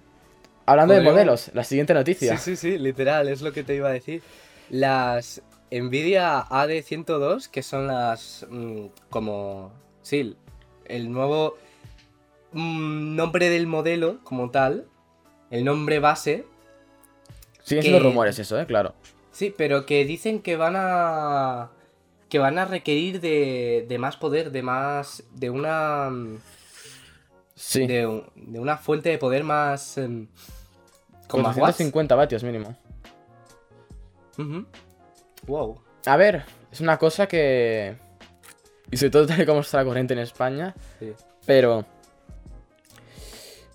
hablando 0.66 0.94
de 0.94 1.00
modelos, 1.00 1.50
la 1.54 1.64
siguiente 1.64 1.94
noticia. 1.94 2.36
Sí, 2.36 2.56
sí, 2.56 2.70
sí, 2.72 2.78
literal, 2.78 3.28
es 3.28 3.42
lo 3.42 3.52
que 3.52 3.64
te 3.64 3.74
iba 3.74 3.88
a 3.88 3.92
decir. 3.92 4.22
Las 4.70 5.42
Nvidia 5.70 6.40
AD102, 6.48 7.48
que 7.48 7.62
son 7.62 7.86
las 7.86 8.46
mm, 8.48 8.86
como... 9.10 9.72
Sí, 10.02 10.36
el 10.86 11.10
nuevo 11.12 11.56
mm, 12.52 13.16
nombre 13.16 13.48
del 13.50 13.66
modelo 13.66 14.18
como 14.24 14.50
tal, 14.50 14.86
el 15.50 15.64
nombre 15.64 15.98
base, 15.98 16.44
Siguen 17.62 17.82
siendo 17.82 17.98
que- 18.00 18.04
rumores 18.04 18.38
eso, 18.38 18.58
¿eh? 18.60 18.66
Claro. 18.66 18.94
sí, 19.30 19.54
pero 19.56 19.86
que 19.86 20.04
dicen 20.04 20.40
que 20.42 20.56
van 20.56 20.74
a... 20.76 21.70
que 22.28 22.38
van 22.38 22.58
a 22.58 22.64
requerir 22.64 23.20
de, 23.20 23.84
de 23.88 23.98
más 23.98 24.16
poder, 24.16 24.50
de 24.52 24.62
más... 24.62 25.24
de 25.32 25.50
una... 25.50 26.10
mm, 26.10 26.38
Sí. 27.54 27.86
de, 27.86 28.24
de 28.34 28.58
una 28.58 28.76
fuente 28.76 29.08
de 29.10 29.18
poder 29.18 29.44
más... 29.44 29.96
em, 29.98 30.26
con 31.28 31.42
más 31.42 31.56
watts. 31.56 31.76
450 31.76 32.14
vatios 32.16 32.42
mínimo. 32.42 32.76
Wow. 35.46 35.80
A 36.06 36.16
ver, 36.16 36.44
es 36.70 36.80
una 36.80 36.98
cosa 36.98 37.26
que... 37.26 37.96
Y 38.90 38.96
sobre 38.96 39.10
todo 39.10 39.26
tal 39.26 39.40
y 39.40 39.46
como 39.46 39.60
está 39.60 39.78
la 39.78 39.84
corriente 39.84 40.12
en 40.14 40.20
España, 40.20 40.74
Sí. 40.98 41.12
Pero. 41.46 41.84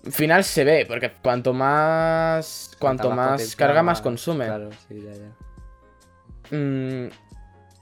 Al 0.08 0.14
final 0.14 0.42
se 0.42 0.64
ve, 0.64 0.86
porque 0.88 1.12
cuanto 1.22 1.52
más. 1.52 2.70
Cuanto 2.78 3.10
más 3.10 3.54
carga, 3.56 3.82
más 3.82 4.00
consume. 4.00 4.46
Claro, 4.46 4.70
sí, 4.88 5.02
ya, 5.04 5.12
ya. 5.12 6.56
Mm, 6.56 7.10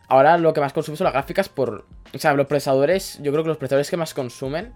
ahora 0.09 0.37
lo 0.37 0.53
que 0.53 0.61
más 0.61 0.73
consume 0.73 0.97
son 0.97 1.05
las 1.05 1.12
gráficas 1.12 1.49
por. 1.49 1.87
O 2.12 2.19
sea, 2.19 2.35
los 2.35 2.49
procesadores. 2.49 3.21
Yo 3.23 3.31
creo 3.31 3.45
que 3.45 3.49
los 3.51 3.59
procesadores 3.59 3.89
que 3.89 3.97
más 3.97 4.12
consumen. 4.12 4.73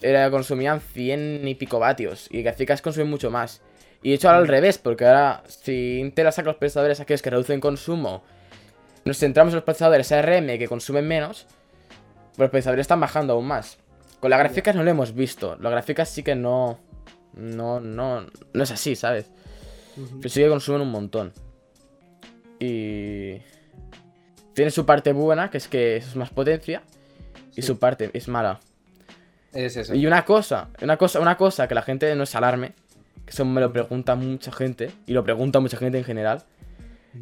Era, 0.00 0.30
consumían 0.30 0.80
100 0.80 1.48
y 1.48 1.56
pico 1.56 1.80
vatios. 1.80 2.28
Y 2.30 2.42
gráficas 2.42 2.80
consumen 2.82 3.10
mucho 3.10 3.32
más. 3.32 3.62
Y 4.00 4.10
de 4.10 4.14
hecho 4.14 4.28
ahora 4.28 4.38
al 4.38 4.48
revés, 4.48 4.78
porque 4.78 5.06
ahora 5.06 5.42
si 5.48 5.98
Intel 5.98 6.32
saca 6.32 6.50
los 6.50 6.56
procesadores 6.56 7.00
aquellos 7.00 7.20
que 7.20 7.30
reducen 7.30 7.60
consumo, 7.60 8.22
nos 9.04 9.18
centramos 9.18 9.52
en 9.52 9.56
los 9.56 9.64
procesadores 9.64 10.12
ARM 10.12 10.46
que 10.56 10.68
consumen 10.68 11.06
menos, 11.08 11.46
pues 12.28 12.38
los 12.38 12.50
procesadores 12.50 12.84
están 12.84 13.00
bajando 13.00 13.32
aún 13.32 13.48
más. 13.48 13.76
Con 14.20 14.30
las 14.30 14.38
gráficas 14.38 14.76
no 14.76 14.82
lo 14.82 14.90
hemos 14.90 15.14
visto. 15.14 15.56
Las 15.60 15.72
gráficas 15.72 16.08
sí 16.08 16.22
que 16.22 16.34
no. 16.34 16.78
No, 17.34 17.80
no. 17.80 18.26
No 18.52 18.62
es 18.62 18.70
así, 18.70 18.94
¿sabes? 18.94 19.30
Ujú. 19.96 20.18
Pero 20.18 20.28
sí 20.28 20.40
que 20.40 20.48
consumen 20.48 20.82
un 20.82 20.90
montón. 20.90 21.32
Y. 22.58 23.38
Tiene 24.52 24.70
su 24.70 24.84
parte 24.84 25.12
buena, 25.12 25.50
que 25.50 25.58
es 25.58 25.68
que 25.68 25.96
eso 25.96 26.10
es 26.10 26.16
más 26.16 26.30
potencia. 26.30 26.82
Y 27.56 27.62
su 27.62 27.78
parte 27.78 28.10
es 28.12 28.28
mala. 28.28 28.60
Es 29.52 29.76
eso. 29.76 29.94
Y 29.94 30.06
una 30.06 30.24
cosa, 30.24 30.68
una 30.80 30.96
cosa, 30.96 31.20
una 31.20 31.36
cosa 31.36 31.66
que 31.66 31.74
la 31.74 31.82
gente 31.82 32.14
no 32.14 32.26
se 32.26 32.36
alarme, 32.36 32.72
que 33.24 33.30
eso 33.30 33.44
me 33.44 33.60
lo 33.60 33.72
pregunta 33.72 34.14
mucha 34.14 34.52
gente, 34.52 34.90
y 35.06 35.12
lo 35.12 35.24
pregunta 35.24 35.60
mucha 35.60 35.76
gente 35.76 35.98
en 35.98 36.04
general. 36.04 36.44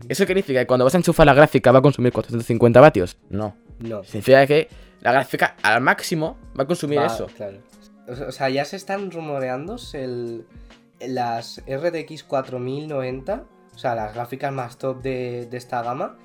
¿Eso 0.08 0.24
qué 0.24 0.28
significa? 0.28 0.60
¿Que 0.60 0.66
cuando 0.66 0.84
vas 0.84 0.94
a 0.94 0.98
enchufar 0.98 1.26
la 1.26 1.34
gráfica 1.34 1.72
va 1.72 1.78
a 1.78 1.82
consumir 1.82 2.12
450 2.12 2.80
vatios? 2.80 3.16
No. 3.30 3.56
No. 3.78 4.04
Significa 4.04 4.46
que 4.46 4.68
la 5.08 5.20
gráfica 5.20 5.56
al 5.62 5.80
máximo 5.80 6.36
va 6.58 6.64
a 6.64 6.66
consumir 6.66 6.98
Va, 6.98 7.06
eso. 7.06 7.26
Claro. 7.36 7.58
O 8.28 8.32
sea- 8.32 8.48
ya 8.48 8.64
se 8.64 8.76
están 8.76 9.10
rumoreando 9.10 9.76
el, 9.92 10.46
las 11.00 11.62
RTX 11.66 12.24
4090, 12.24 13.44
o 13.74 13.78
sea, 13.78 13.94
las 13.94 14.14
gráficas 14.14 14.52
más 14.52 14.78
top 14.78 15.02
de, 15.02 15.46
de 15.46 15.56
esta 15.56 15.82
gama, 15.82 16.16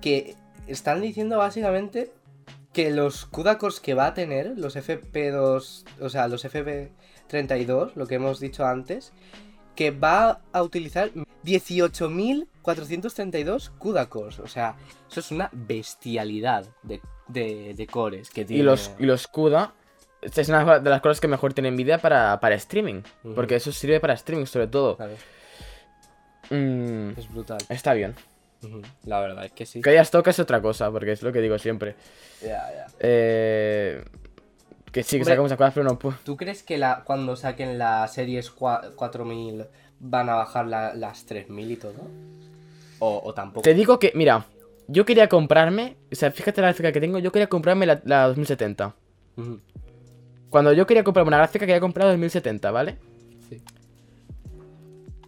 que 0.00 0.34
están 0.66 1.00
diciendo 1.00 1.38
básicamente 1.38 2.12
que 2.72 2.90
los 2.90 3.24
CUDA 3.26 3.58
cores 3.58 3.80
que 3.80 3.94
va 3.94 4.06
a 4.06 4.14
tener, 4.14 4.58
los 4.58 4.76
FP2, 4.76 5.84
o 6.00 6.08
sea, 6.08 6.28
los 6.28 6.44
FP32, 6.44 7.92
lo 7.94 8.06
que 8.06 8.16
hemos 8.16 8.38
dicho 8.40 8.66
antes, 8.66 9.12
que 9.74 9.90
va 9.90 10.40
a 10.52 10.62
utilizar 10.62 11.10
18.432 11.46 13.70
CUDA 13.78 14.06
cores. 14.08 14.38
O 14.40 14.46
sea, 14.48 14.74
eso 15.10 15.20
es 15.20 15.30
una 15.30 15.48
bestialidad 15.52 16.66
de, 16.82 17.00
de, 17.28 17.74
de 17.74 17.86
cores 17.86 18.30
que 18.30 18.44
tiene. 18.44 18.62
Y 18.62 18.64
los, 18.64 18.90
y 18.98 19.04
los 19.06 19.26
CUDA, 19.28 19.72
esta 20.22 20.40
es 20.40 20.48
una 20.48 20.78
de 20.80 20.90
las 20.90 21.00
cosas 21.00 21.20
que 21.20 21.28
mejor 21.28 21.54
tiene 21.54 21.70
Nvidia 21.70 21.98
para, 21.98 22.38
para 22.40 22.54
streaming. 22.56 23.02
Porque 23.34 23.56
eso 23.56 23.70
sirve 23.72 24.00
para 24.00 24.14
streaming 24.14 24.46
sobre 24.46 24.66
todo. 24.68 24.96
Claro, 24.96 25.14
Mm, 26.48 27.10
es 27.18 27.28
brutal. 27.32 27.58
está 27.68 27.92
bien. 27.92 28.14
La 29.02 29.18
verdad 29.18 29.46
es 29.46 29.50
que 29.52 29.66
sí. 29.66 29.80
Que 29.82 29.90
hayas 29.90 30.12
toca 30.12 30.30
es 30.30 30.38
otra 30.38 30.62
cosa, 30.62 30.92
porque 30.92 31.10
es 31.10 31.20
lo 31.22 31.32
que 31.32 31.40
digo 31.40 31.58
siempre. 31.58 31.96
Ya, 32.40 32.70
ya. 32.72 32.86
Eh, 33.00 34.04
que 34.92 35.02
sí, 35.02 35.16
que 35.16 35.22
Hombre. 35.22 35.32
saca 35.32 35.42
muchas 35.42 35.58
cosas, 35.58 35.74
pero 35.74 35.88
no 35.88 35.98
puedo. 35.98 36.16
¿Tú 36.24 36.36
crees 36.36 36.62
que 36.62 36.78
la, 36.78 37.02
cuando 37.04 37.34
saquen 37.34 37.78
las 37.78 38.14
series 38.14 38.54
cua- 38.54 38.94
4000 38.94 39.66
van 40.00 40.28
a 40.28 40.34
bajar 40.36 40.66
la- 40.66 40.94
las 40.94 41.24
3000 41.26 41.70
y 41.72 41.76
todo? 41.76 42.08
O, 42.98 43.20
o 43.24 43.34
tampoco. 43.34 43.62
Te 43.62 43.74
digo 43.74 43.98
que, 43.98 44.12
mira, 44.14 44.46
yo 44.88 45.04
quería 45.04 45.28
comprarme, 45.28 45.96
o 46.10 46.14
sea, 46.14 46.30
fíjate 46.30 46.60
la 46.60 46.68
gráfica 46.68 46.92
que 46.92 47.00
tengo, 47.00 47.18
yo 47.18 47.32
quería 47.32 47.48
comprarme 47.48 47.86
la, 47.86 48.00
la 48.04 48.26
2070. 48.28 48.94
Ujú, 49.36 49.60
Cuando 50.50 50.72
yo 50.72 50.86
quería 50.86 51.04
comprarme 51.04 51.28
una 51.28 51.38
gráfica, 51.38 51.66
quería 51.66 51.80
comprar 51.80 52.06
la 52.06 52.12
2070, 52.12 52.70
¿vale? 52.70 52.98
Sí. 53.48 53.60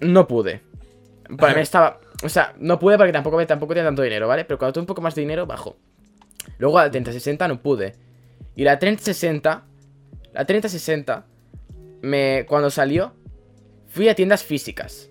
No 0.00 0.26
pude. 0.26 0.62
Para 1.36 1.54
mí 1.54 1.60
estaba. 1.62 2.00
O 2.22 2.28
sea, 2.28 2.54
no 2.58 2.78
pude 2.78 2.96
porque 2.96 3.12
tampoco, 3.12 3.44
tampoco 3.46 3.74
tenía 3.74 3.86
tanto 3.88 4.02
dinero, 4.02 4.26
¿vale? 4.28 4.44
Pero 4.44 4.58
cuando 4.58 4.72
tuve 4.74 4.82
un 4.82 4.86
poco 4.86 5.00
más 5.02 5.14
de 5.14 5.20
dinero, 5.22 5.46
bajo. 5.46 5.76
Luego 6.58 6.78
la 6.78 6.90
3060 6.90 7.46
no 7.48 7.60
pude. 7.60 7.94
Y 8.56 8.64
la 8.64 8.78
3060. 8.78 9.64
La 10.32 10.44
3060. 10.44 11.26
Me, 12.00 12.44
cuando 12.48 12.70
salió, 12.70 13.12
fui 13.88 14.08
a 14.08 14.14
tiendas 14.14 14.42
físicas. 14.44 15.08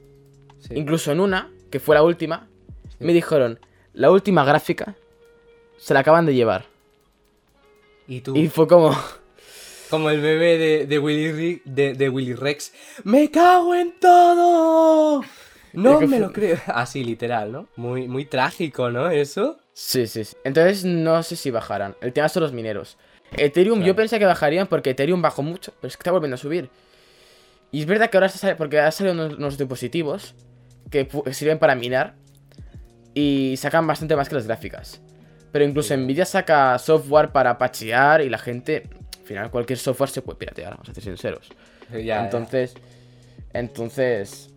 sí. 0.60 0.74
Incluso 0.76 1.12
en 1.12 1.20
una, 1.20 1.52
que 1.72 1.80
fue 1.80 1.96
la 1.96 2.04
última, 2.04 2.48
Sí. 2.98 3.04
me 3.06 3.13
dijeron: 3.13 3.60
La 3.94 4.10
última 4.12 4.44
gráfica 4.46 4.96
se 5.78 5.94
la 5.94 6.00
acaban 6.02 6.26
de 6.26 6.34
llevar. 6.36 6.66
Y 8.08 8.22
tú. 8.22 8.36
Y 8.36 8.48
fue 8.48 8.68
como. 8.68 8.92
Como 9.90 10.10
el 10.10 10.20
bebé 10.20 10.58
de, 10.58 10.86
de, 10.86 11.00
Willy, 11.00 11.62
de, 11.63 11.94
de 11.94 12.10
Willy 12.10 12.34
Rex. 12.34 12.74
¡Me 13.06 13.32
cago 13.32 13.74
en 13.74 13.98
todo! 14.00 15.22
No 15.74 16.02
me 16.02 16.20
lo 16.20 16.34
creo. 16.34 16.58
Así, 16.68 17.04
literal, 17.04 17.52
¿no? 17.52 17.68
Muy, 17.76 18.08
muy 18.08 18.26
trágico, 18.26 18.90
¿no? 18.90 19.10
Eso. 19.12 19.60
Sí, 19.74 20.08
sí, 20.08 20.26
sí. 20.26 20.36
Entonces 20.44 20.84
no 20.84 21.22
sé 21.24 21.36
si 21.36 21.52
bajarán. 21.52 21.96
El 22.02 22.12
tema 22.13 22.28
son 22.30 22.44
los 22.44 22.52
mineros. 22.52 22.98
Ethereum, 23.38 23.84
yo 23.84 23.96
pensé 23.96 24.18
que 24.18 24.26
bajarían 24.26 24.68
porque 24.68 24.90
Ethereum 24.90 25.22
bajó 25.22 25.44
mucho, 25.44 25.72
pero 25.80 25.90
es 25.90 25.96
que 25.96 26.02
está 26.02 26.12
volviendo 26.12 26.36
a 26.36 26.38
subir. 26.40 26.70
Y 27.71 27.82
es 27.82 27.86
verdad 27.86 28.10
que 28.10 28.17
ahora 28.17 28.27
está 28.27 28.56
porque 28.56 28.80
han 28.80 28.91
salido 28.91 29.13
unos, 29.36 29.58
dispositivos 29.58 30.36
que 30.89 31.08
sirven 31.32 31.60
para 31.60 31.75
minar 31.75 32.15
y 33.13 33.56
sacan 33.58 33.86
bastante 33.86 34.15
más 34.15 34.30
que 34.30 34.36
las 34.36 34.47
gráficas. 34.47 35.01
Pero 35.51 35.65
incluso 35.65 35.95
Nvidia 35.95 36.25
saca 36.25 36.77
software 36.80 37.32
para 37.32 37.58
patchear 37.58 38.21
y 38.21 38.30
la 38.30 38.38
gente, 38.38 38.89
al 39.19 39.25
final 39.25 39.51
cualquier 39.51 39.80
software 39.80 40.10
se 40.10 40.21
puede 40.21 40.38
piratear, 40.38 40.71
vamos 40.71 40.89
a 40.89 40.93
ser 40.93 41.03
sinceros. 41.03 41.49
entonces, 41.91 42.73
entonces, 43.53 44.53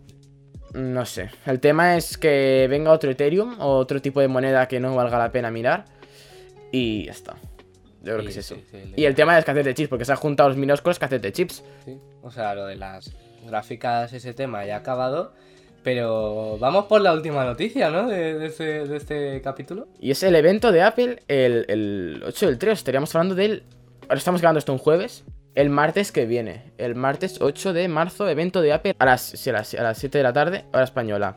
no 0.73 1.05
sé. 1.05 1.29
El 1.45 1.59
tema 1.59 1.97
es 1.97 2.17
que 2.17 2.67
venga 2.69 2.91
otro 2.91 3.11
Ethereum 3.11 3.59
o 3.59 3.77
otro 3.77 4.01
tipo 4.01 4.21
de 4.21 4.27
moneda 4.27 4.67
que 4.67 4.79
no 4.79 4.95
valga 4.95 5.17
la 5.17 5.31
pena 5.31 5.51
mirar 5.51 5.85
y 6.71 7.05
ya 7.05 7.11
está. 7.11 7.35
Yo 8.03 8.13
creo 8.13 8.23
que 8.23 8.29
es 8.29 8.37
eso. 8.37 8.55
y 8.95 9.05
el 9.05 9.15
tema 9.15 9.33
de 9.33 9.39
escasez 9.39 9.63
de 9.63 9.73
chips, 9.73 9.89
porque 9.89 10.05
se 10.05 10.11
han 10.11 10.17
juntado 10.17 10.49
los 10.49 10.57
minos 10.57 10.81
con 10.81 10.93
de 10.93 11.31
chips. 11.31 11.63
O 12.21 12.31
sea, 12.31 12.55
lo 12.55 12.65
de 12.65 12.75
las 12.75 13.11
gráficas, 13.45 14.11
ese 14.13 14.33
tema 14.33 14.65
ya 14.65 14.75
ha 14.75 14.79
acabado. 14.79 15.33
Pero 15.83 16.57
vamos 16.59 16.85
por 16.85 17.01
la 17.01 17.11
última 17.13 17.43
noticia, 17.43 17.89
¿no? 17.89 18.07
De, 18.07 18.45
este, 18.45 19.41
capítulo. 19.41 19.87
Y 19.99 20.11
es 20.11 20.21
el 20.21 20.35
evento 20.35 20.71
de 20.71 20.83
Apple 20.83 21.23
el, 21.27 21.65
el 21.67 22.23
8 22.25 22.47
del 22.47 22.59
3. 22.59 22.77
Estaríamos 22.77 23.15
hablando 23.15 23.33
del. 23.33 23.63
Ahora 24.03 24.17
estamos 24.17 24.41
grabando 24.41 24.59
esto 24.59 24.73
un 24.73 24.79
jueves. 24.79 25.23
El 25.55 25.69
martes 25.69 26.11
que 26.11 26.25
viene. 26.25 26.71
El 26.77 26.95
martes 26.95 27.41
8 27.41 27.73
de 27.73 27.87
marzo, 27.87 28.29
evento 28.29 28.61
de 28.61 28.73
Apple 28.73 28.95
a 28.99 29.05
las, 29.05 29.47
a 29.47 29.51
las, 29.51 29.73
a 29.73 29.83
las 29.83 29.97
7 29.97 30.19
de 30.19 30.23
la 30.23 30.33
tarde, 30.33 30.65
hora 30.71 30.83
española. 30.83 31.35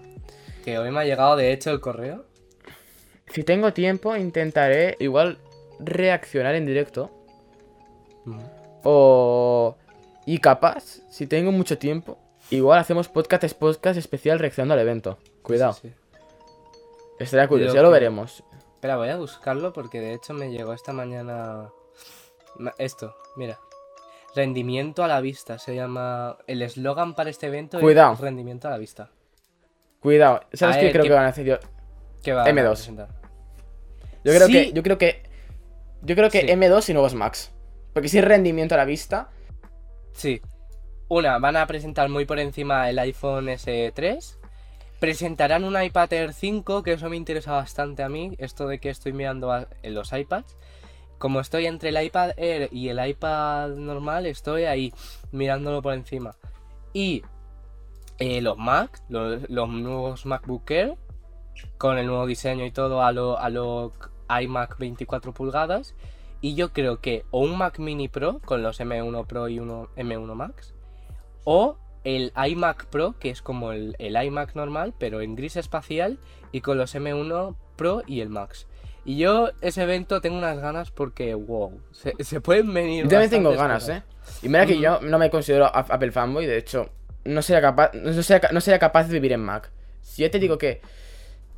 Que 0.64 0.78
hoy 0.78 0.90
me 0.90 1.00
ha 1.00 1.04
llegado, 1.04 1.36
de 1.36 1.52
hecho, 1.52 1.70
el 1.70 1.80
correo. 1.80 2.26
Si 3.28 3.44
tengo 3.44 3.72
tiempo, 3.72 4.14
intentaré. 4.14 4.96
Igual 5.00 5.38
reaccionar 5.86 6.54
en 6.54 6.66
directo. 6.66 7.10
O... 8.82 9.76
Y 10.26 10.38
capaz, 10.38 11.00
si 11.10 11.26
tengo 11.26 11.52
mucho 11.52 11.76
tiempo, 11.78 12.18
igual 12.50 12.78
hacemos 12.78 13.08
podcast, 13.08 13.52
podcast 13.54 13.98
especial 13.98 14.38
reaccionando 14.38 14.74
al 14.74 14.80
evento. 14.80 15.18
Cuidado. 15.42 15.74
Sí, 15.74 15.92
Estaría 17.18 17.46
curioso, 17.46 17.74
ya 17.74 17.82
lo 17.82 17.90
veremos. 17.90 18.42
Espera, 18.74 18.96
voy 18.96 19.08
a 19.08 19.16
buscarlo 19.16 19.72
porque 19.72 20.00
de 20.00 20.14
hecho 20.14 20.32
me 20.34 20.50
llegó 20.50 20.72
esta 20.72 20.92
mañana... 20.92 21.70
Esto, 22.78 23.16
mira. 23.36 23.58
Rendimiento 24.34 25.04
a 25.04 25.08
la 25.08 25.20
vista, 25.20 25.58
se 25.58 25.74
llama... 25.74 26.38
El 26.46 26.62
eslogan 26.62 27.14
para 27.14 27.30
este 27.30 27.46
evento 27.46 27.78
Cuidado. 27.78 28.14
es 28.14 28.20
rendimiento 28.20 28.68
a 28.68 28.72
la 28.72 28.78
vista. 28.78 29.10
Cuidado, 30.00 30.40
¿sabes 30.52 30.78
qué 30.78 30.92
creo 30.92 31.04
que 31.04 31.12
van 31.12 31.24
a 31.24 31.28
hacer 31.28 31.46
yo? 31.46 31.56
¿Qué 32.22 32.32
va 32.32 32.46
M2. 32.46 33.06
yo 34.24 34.32
creo 34.32 34.48
que, 34.48 34.72
yo 34.72 34.82
creo 34.82 34.98
que 34.98 35.22
yo 36.04 36.14
creo 36.14 36.30
que 36.30 36.46
M2 36.54 36.90
y 36.90 36.92
nuevos 36.92 37.14
Max. 37.14 37.52
Porque 37.92 38.08
si 38.08 38.18
es 38.18 38.24
rendimiento 38.24 38.74
a 38.74 38.78
la 38.78 38.84
vista. 38.84 39.30
Sí. 40.12 40.40
Una, 41.08 41.38
van 41.38 41.56
a 41.56 41.66
presentar 41.66 42.08
muy 42.08 42.24
por 42.24 42.38
encima 42.38 42.90
el 42.90 42.98
iPhone 42.98 43.46
S3. 43.46 44.36
Presentarán 45.00 45.64
un 45.64 45.80
iPad 45.80 46.12
Air 46.12 46.32
5, 46.32 46.82
que 46.82 46.92
eso 46.92 47.08
me 47.08 47.16
interesa 47.16 47.52
bastante 47.52 48.02
a 48.02 48.08
mí. 48.08 48.34
Esto 48.38 48.66
de 48.66 48.78
que 48.78 48.90
estoy 48.90 49.12
mirando 49.12 49.66
en 49.82 49.94
los 49.94 50.12
iPads. 50.12 50.56
Como 51.18 51.40
estoy 51.40 51.66
entre 51.66 51.90
el 51.90 52.02
iPad 52.02 52.32
Air 52.36 52.68
y 52.72 52.88
el 52.88 53.06
iPad 53.06 53.70
normal, 53.70 54.26
estoy 54.26 54.64
ahí 54.64 54.92
mirándolo 55.32 55.80
por 55.80 55.94
encima. 55.94 56.36
Y 56.92 57.22
eh, 58.18 58.42
los 58.42 58.58
Mac, 58.58 59.02
los, 59.08 59.48
nuevos 59.48 60.26
MacBook 60.26 60.70
Air, 60.70 60.96
con 61.78 61.98
el 61.98 62.06
nuevo 62.06 62.26
diseño 62.26 62.66
y 62.66 62.72
todo 62.72 63.02
a 63.02 63.12
lo, 63.12 63.38
a 63.38 63.48
lo 63.48 63.92
iMac 64.28 64.78
24 64.78 65.32
pulgadas. 65.32 65.94
Y 66.40 66.54
yo 66.54 66.72
creo 66.72 67.00
que 67.00 67.24
o 67.30 67.40
un 67.40 67.56
Mac 67.56 67.78
Mini 67.78 68.08
Pro 68.08 68.40
con 68.44 68.62
los 68.62 68.80
M1 68.80 69.26
Pro 69.26 69.48
y 69.48 69.58
uno 69.58 69.88
M1 69.96 70.34
Max. 70.34 70.74
O 71.44 71.78
el 72.04 72.32
iMac 72.36 72.86
Pro, 72.86 73.14
que 73.18 73.30
es 73.30 73.40
como 73.40 73.72
el, 73.72 73.96
iMac 73.98 74.54
normal, 74.54 74.94
pero 74.98 75.22
en 75.22 75.36
gris 75.36 75.56
espacial 75.56 76.18
y 76.52 76.60
con 76.60 76.76
los 76.76 76.94
M1 76.94 77.56
Pro 77.76 78.02
y 78.06 78.20
el 78.20 78.28
Max. 78.28 78.66
Y 79.06 79.16
yo 79.16 79.50
ese 79.60 79.82
evento 79.82 80.20
tengo 80.20 80.38
unas 80.38 80.58
ganas 80.58 80.90
porque, 80.90 81.34
wow, 81.34 81.80
se, 81.92 82.40
pueden 82.40 82.72
venir. 82.72 83.04
Yo 83.04 83.10
también 83.10 83.30
tengo 83.30 83.52
ganas, 83.52 83.88
¿eh? 83.88 84.02
Y 84.42 84.48
mira 84.48 84.64
que 84.64 84.78
yo 84.78 85.00
no 85.00 85.18
me 85.18 85.30
considero 85.30 85.66
Apple 85.66 86.10
fanboy, 86.10 86.46
de 86.46 86.56
hecho, 86.56 86.90
no 87.24 87.42
sería 87.42 87.60
capaz, 87.60 87.92
no 87.94 88.10
no 88.12 88.60
sería 88.60 88.78
capaz 88.78 89.04
de 89.04 89.14
vivir 89.14 89.32
en 89.32 89.40
Mac. 89.40 89.70
Si 90.00 90.22
yo 90.22 90.30
te 90.30 90.38
digo 90.38 90.58
que 90.58 90.80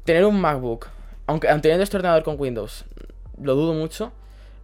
tener 0.04 0.24
un 0.24 0.40
MacBook 0.40 0.88
aunque 1.26 1.48
teniendo 1.48 1.82
este 1.82 1.96
ordenador 1.96 2.22
con 2.22 2.36
Windows, 2.38 2.84
lo 3.40 3.54
dudo 3.54 3.74
mucho. 3.74 4.12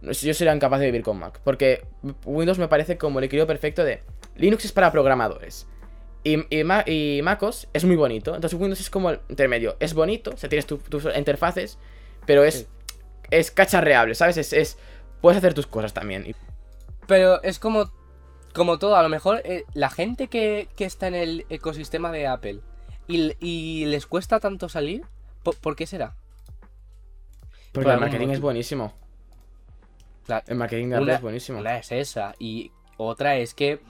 Yo 0.01 0.33
sería 0.33 0.53
incapaz 0.53 0.79
de 0.79 0.87
vivir 0.87 1.03
con 1.03 1.17
Mac. 1.17 1.39
Porque 1.43 1.85
Windows 2.25 2.59
me 2.59 2.67
parece 2.67 2.97
como 2.97 3.19
el 3.19 3.25
equilibrio 3.25 3.47
perfecto 3.47 3.83
de 3.83 4.01
Linux 4.35 4.65
es 4.65 4.71
para 4.71 4.91
programadores. 4.91 5.67
Y, 6.25 6.45
y, 6.49 7.21
MacOS 7.21 7.67
es 7.73 7.83
muy 7.85 7.95
bonito. 7.95 8.35
Entonces 8.35 8.59
Windows 8.59 8.79
es 8.79 8.89
como 8.89 9.09
el 9.11 9.19
intermedio. 9.29 9.75
Es 9.79 9.93
bonito, 9.93 10.31
o 10.31 10.37
sea, 10.37 10.49
tienes 10.49 10.65
tus 10.65 11.05
interfaces, 11.15 11.77
pero 12.25 12.43
es, 12.43 12.67
es 13.29 13.51
cacharreable, 13.51 14.15
¿sabes? 14.15 14.37
Es, 14.37 14.53
es, 14.53 14.77
puedes 15.21 15.37
hacer 15.37 15.53
tus 15.53 15.67
cosas 15.67 15.93
también. 15.93 16.35
Pero 17.07 17.41
es 17.43 17.59
como, 17.59 17.91
como 18.53 18.79
todo, 18.79 18.95
a 18.95 19.03
lo 19.03 19.09
mejor 19.09 19.41
eh, 19.45 19.63
la 19.73 19.89
gente 19.89 20.27
que, 20.27 20.69
está 20.77 21.07
en 21.07 21.15
el 21.15 21.45
ecosistema 21.49 22.11
de 22.11 22.27
Apple 22.27 22.59
y, 23.07 23.85
les 23.85 24.05
cuesta 24.05 24.39
tanto 24.39 24.69
salir, 24.69 25.03
¿por 25.43 25.75
qué 25.75 25.87
será? 25.87 26.15
Porque 27.73 27.89
el 27.89 27.99
marketing 27.99 28.29
es 28.29 28.39
buenísimo. 28.39 28.93
el 30.47 30.55
marketing 30.55 30.89
de 30.89 30.95
Apple 30.95 31.13
es 31.15 31.21
buenísimo. 31.21 31.59
Una 31.59 31.77
es 31.77 31.91
esa. 31.91 32.35
Y 32.37 32.71
otra 32.97 33.35
es 33.37 33.55
que, 33.55 33.81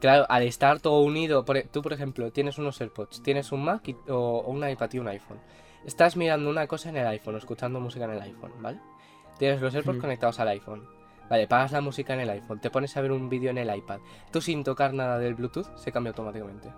claro, 0.00 0.26
al 0.28 0.42
estar 0.42 0.80
todo 0.80 1.00
unido, 1.00 1.44
e, 1.54 1.62
tú 1.64 1.80
por 1.82 1.94
ejemplo 1.94 2.30
tienes 2.30 2.58
unos 2.58 2.80
AirPods, 2.80 3.22
tienes 3.22 3.50
un 3.50 3.64
Mac 3.64 3.82
o, 4.08 4.42
un 4.46 4.68
iPad 4.68 4.90
y 4.92 4.98
un 4.98 5.08
iPhone. 5.08 5.38
Estás 5.86 6.16
mirando 6.16 6.48
una 6.48 6.66
cosa 6.66 6.90
en 6.90 6.98
el 6.98 7.06
iPhone, 7.06 7.36
escuchando 7.36 7.80
música 7.80 8.04
en 8.04 8.12
el 8.12 8.20
iPhone, 8.20 8.52
¿vale? 8.60 8.78
Tienes 9.38 9.60
los 9.60 9.74
AirPods 9.74 9.98
conectados 9.98 10.38
al 10.38 10.48
iPhone. 10.48 10.86
Vale, 11.30 11.48
pagas 11.48 11.72
la 11.72 11.80
música 11.80 12.12
en 12.12 12.20
el 12.20 12.30
iPhone, 12.30 12.60
te 12.60 12.68
pones 12.68 12.94
a 12.96 13.00
ver 13.00 13.10
un 13.10 13.30
vídeo 13.30 13.50
en 13.50 13.56
el 13.56 13.74
iPad. 13.74 14.00
Tú 14.30 14.42
sin 14.42 14.62
tocar 14.62 14.92
nada 14.92 15.18
del 15.18 15.34
Bluetooth, 15.34 15.74
se 15.76 15.90
cambia 15.90 16.10
automáticamente. 16.10 16.68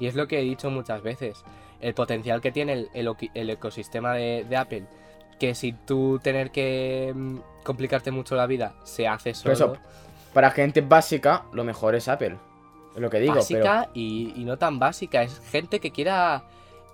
Y 0.00 0.06
es 0.06 0.16
lo 0.16 0.26
que 0.26 0.40
he 0.40 0.42
dicho 0.42 0.68
muchas 0.70 1.02
veces. 1.02 1.44
El 1.80 1.94
potencial 1.94 2.40
que 2.40 2.50
tiene 2.50 2.88
el, 2.92 3.50
ecosistema 3.50 4.14
de, 4.14 4.44
de 4.48 4.56
Apple 4.56 4.86
que 5.40 5.56
si 5.56 5.72
tú 5.72 6.20
tener 6.22 6.52
que 6.52 7.12
mm, 7.12 7.38
complicarte 7.64 8.12
mucho 8.12 8.36
la 8.36 8.46
vida 8.46 8.74
se 8.84 9.08
hace 9.08 9.34
solo. 9.34 9.54
Eso, 9.54 9.72
para 10.32 10.52
gente 10.52 10.82
básica, 10.82 11.44
lo 11.52 11.64
mejor 11.64 11.96
es 11.96 12.06
Apple. 12.06 12.36
Es 12.94 13.00
lo 13.00 13.10
que 13.10 13.18
digo. 13.18 13.34
Básica 13.34 13.88
y, 13.94 14.32
no 14.36 14.58
tan 14.58 14.78
básica. 14.78 15.22
Es 15.22 15.40
gente 15.50 15.80
que 15.80 15.90
quiera 15.90 16.44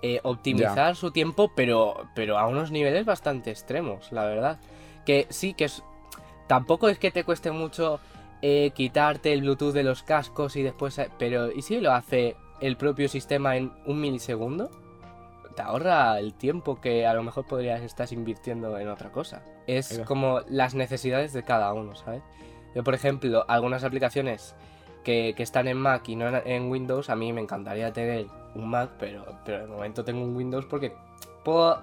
eh, 0.01 0.19
optimizar 0.23 0.95
su 0.95 1.11
tiempo, 1.11 1.51
pero, 1.55 2.07
pero 2.15 2.39
a 2.39 2.47
unos 2.47 2.71
niveles 2.71 3.05
bastante 3.05 3.51
extremos, 3.51 4.11
la 4.11 4.25
verdad. 4.25 4.59
Que 5.05 5.27
sí, 5.29 5.53
que 5.53 5.65
es. 5.65 5.83
Tampoco 6.47 6.87
es 6.87 6.97
que 6.97 7.11
te 7.11 7.23
cueste 7.23 7.51
mucho 7.51 7.99
eh, 8.41 8.71
quitarte 8.73 9.33
el 9.33 9.41
Bluetooth 9.41 9.73
de 9.73 9.83
los 9.83 10.03
cascos 10.03 10.55
y 10.55 10.63
después. 10.63 10.97
Eh, 10.97 11.09
pero, 11.19 11.51
¿y 11.51 11.61
si 11.61 11.79
lo 11.81 11.91
hace 11.91 12.35
el 12.61 12.77
propio 12.77 13.09
sistema 13.09 13.57
en 13.57 13.71
un 13.85 13.99
milisegundo? 13.99 14.71
Te 15.57 15.63
ahorra 15.63 16.19
el 16.19 16.35
tiempo 16.35 16.79
que 16.79 17.07
a 17.07 17.13
lo 17.15 17.23
mejor 17.23 17.45
podrías 17.45 17.81
estar 17.81 18.07
invirtiendo 18.13 18.77
en 18.77 18.87
otra 18.89 19.11
cosa. 19.11 19.41
Es 19.65 19.99
como 20.05 20.41
las 20.47 20.75
necesidades 20.75 21.33
de 21.33 21.41
cada 21.41 21.73
uno, 21.73 21.95
¿sabes? 21.95 22.21
Yo, 22.75 22.83
por 22.83 22.93
ejemplo, 22.93 23.43
algunas 23.47 23.83
aplicaciones 23.83 24.55
que, 25.03 25.33
están 25.35 25.67
en 25.67 25.77
Mac 25.77 26.07
y 26.09 26.15
no 26.15 26.27
en 26.45 26.69
Windows, 26.69 27.09
a 27.09 27.15
mí 27.15 27.33
me 27.33 27.41
encantaría 27.41 27.91
tener 27.91 28.27
un 28.53 28.69
Mac, 28.69 28.91
pero, 28.99 29.25
pero 29.45 29.61
de 29.61 29.67
momento 29.67 30.05
tengo 30.05 30.23
un 30.23 30.35
Windows 30.35 30.65
porque 30.65 30.93
puedo, 31.43 31.81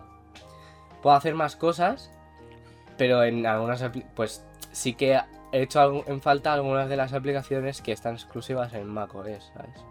puedo 1.03 1.17
hacer 1.17 1.35
más 1.35 1.57
cosas, 1.57 2.13
pero 2.97 3.25
en 3.25 3.45
algunas, 3.45 3.85
pues 4.15 4.47
sí 4.71 4.95
que 4.95 5.19
he 5.51 5.63
hecho 5.63 6.05
en 6.07 6.21
falta 6.21 6.53
algunas 6.53 6.89
de 6.89 6.97
las 6.97 7.13
aplicaciones 7.13 7.83
que 7.83 7.91
están 7.91 8.15
exclusivas 8.15 8.73
en 8.73 8.87
Mac 8.87 9.13
OS, 9.17 9.51
¿sabes? 9.53 9.85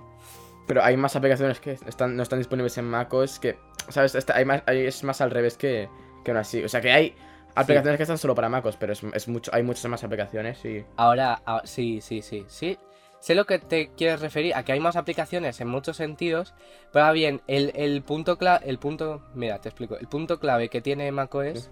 Pero 0.65 0.83
hay 0.83 0.95
más 0.95 1.15
aplicaciones 1.15 1.59
que 1.59 1.71
están, 1.85 2.15
no 2.15 2.23
están 2.23 2.39
disponibles 2.39 2.77
en 2.77 2.85
macOS 2.89 3.39
que, 3.39 3.57
¿sabes? 3.89 4.15
hay 4.33 4.45
más, 4.45 4.63
es 4.67 5.03
más 5.03 5.21
al 5.21 5.31
revés 5.31 5.57
que, 5.57 5.89
que 6.23 6.31
aún 6.31 6.37
así. 6.39 6.63
O 6.63 6.69
sea 6.69 6.81
que 6.81 6.91
hay 6.91 7.15
aplicaciones 7.55 7.97
que 7.97 8.03
están 8.03 8.17
solo 8.17 8.35
para 8.35 8.49
macOS, 8.49 8.77
pero 8.77 8.93
es, 8.93 9.27
mucho, 9.27 9.51
hay 9.53 9.63
muchas 9.63 9.85
más 9.85 10.03
aplicaciones 10.03 10.63
y... 10.65 10.85
Ahora, 10.97 11.41
ah, 11.45 11.61
sí, 11.65 12.01
sí, 12.01 12.21
sí, 12.21 12.45
sí. 12.47 12.77
Sé 13.19 13.35
lo 13.35 13.45
que 13.45 13.57
te 13.59 13.91
quieres 13.95 14.19
referir, 14.19 14.53
a 14.53 14.63
que 14.63 14.73
hay 14.73 14.81
más 14.81 14.97
aplicaciones 14.97 15.61
en 15.61 15.69
muchos 15.69 15.95
sentidos, 15.95 16.53
pero 16.91 17.13
bien, 17.13 17.41
el, 17.47 18.01
punto 18.03 18.37
clave, 18.37 18.67
el 18.69 18.79
punto, 18.79 19.21
mira, 19.33 19.59
te 19.59 19.69
explico, 19.69 19.97
el 19.97 20.07
punto 20.07 20.39
clave 20.39 20.67
que 20.67 20.81
tiene 20.81 21.09
macOS 21.11 21.69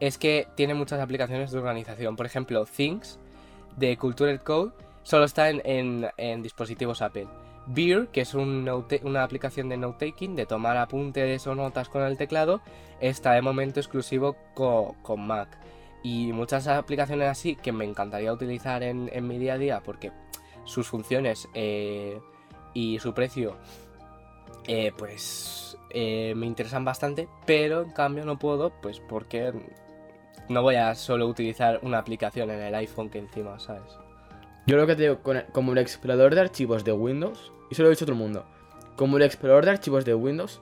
es 0.00 0.16
que 0.16 0.48
tiene 0.54 0.72
muchas 0.74 1.00
aplicaciones 1.00 1.50
de 1.50 1.58
organización. 1.58 2.16
Por 2.16 2.24
ejemplo, 2.26 2.64
Things 2.64 3.18
de 3.76 3.96
Cultural 3.98 4.42
Code 4.42 4.72
solo 5.02 5.24
está 5.24 5.50
en, 5.50 5.60
en- 5.64 6.08
en 6.16 6.42
dispositivos 6.42 7.02
Apple. 7.02 7.28
Beer, 7.66 8.08
que 8.08 8.20
es 8.22 8.34
una 8.34 9.22
aplicación 9.22 9.68
de 9.68 9.76
note-taking, 9.76 10.36
de 10.36 10.46
tomar 10.46 10.76
apuntes 10.76 11.46
o 11.46 11.54
notas 11.54 11.88
con 11.88 12.02
el 12.02 12.16
teclado, 12.16 12.60
está 13.00 13.32
de 13.32 13.42
momento 13.42 13.80
exclusivo 13.80 14.36
co- 14.54 14.96
con 15.02 15.26
Mac. 15.26 15.58
Y 16.02 16.32
muchas 16.32 16.68
aplicaciones 16.68 17.28
así 17.28 17.56
que 17.56 17.72
me 17.72 17.84
encantaría 17.86 18.32
utilizar 18.32 18.82
en, 18.82 19.08
mi 19.26 19.38
día 19.38 19.54
a 19.54 19.58
día 19.58 19.80
porque 19.82 20.12
sus 20.64 20.86
funciones 20.86 21.48
eh, 21.54 22.20
y 22.74 22.98
su 22.98 23.14
precio 23.14 23.56
eh, 24.66 24.92
pues 24.98 25.78
eh, 25.90 26.34
me 26.36 26.46
interesan 26.46 26.84
bastante, 26.84 27.28
pero 27.46 27.82
en 27.82 27.90
cambio 27.92 28.26
no 28.26 28.38
puedo 28.38 28.70
pues 28.82 29.00
porque 29.00 29.52
no 30.50 30.60
voy 30.62 30.74
a 30.74 30.94
solo 30.94 31.26
utilizar 31.26 31.80
una 31.82 31.98
aplicación 31.98 32.50
en 32.50 32.60
el 32.60 32.74
iPhone 32.74 33.08
que 33.08 33.18
encima, 33.18 33.58
¿sabes? 33.58 33.98
Yo 34.66 34.76
lo 34.76 34.86
que 34.86 34.96
te 34.96 35.16
como 35.52 35.72
el 35.72 35.78
explorador 35.78 36.34
de 36.34 36.42
archivos 36.42 36.84
de 36.84 36.92
Windows, 36.92 37.52
y 37.74 37.80
eso 37.80 37.82
lo 37.82 37.88
he 37.88 37.92
dicho 37.92 38.04
a 38.04 38.06
todo 38.06 38.14
el 38.16 38.22
mundo, 38.22 38.44
como 38.96 39.16
el 39.16 39.22
explorador 39.24 39.64
de 39.64 39.72
archivos 39.72 40.04
de 40.04 40.14
Windows, 40.14 40.60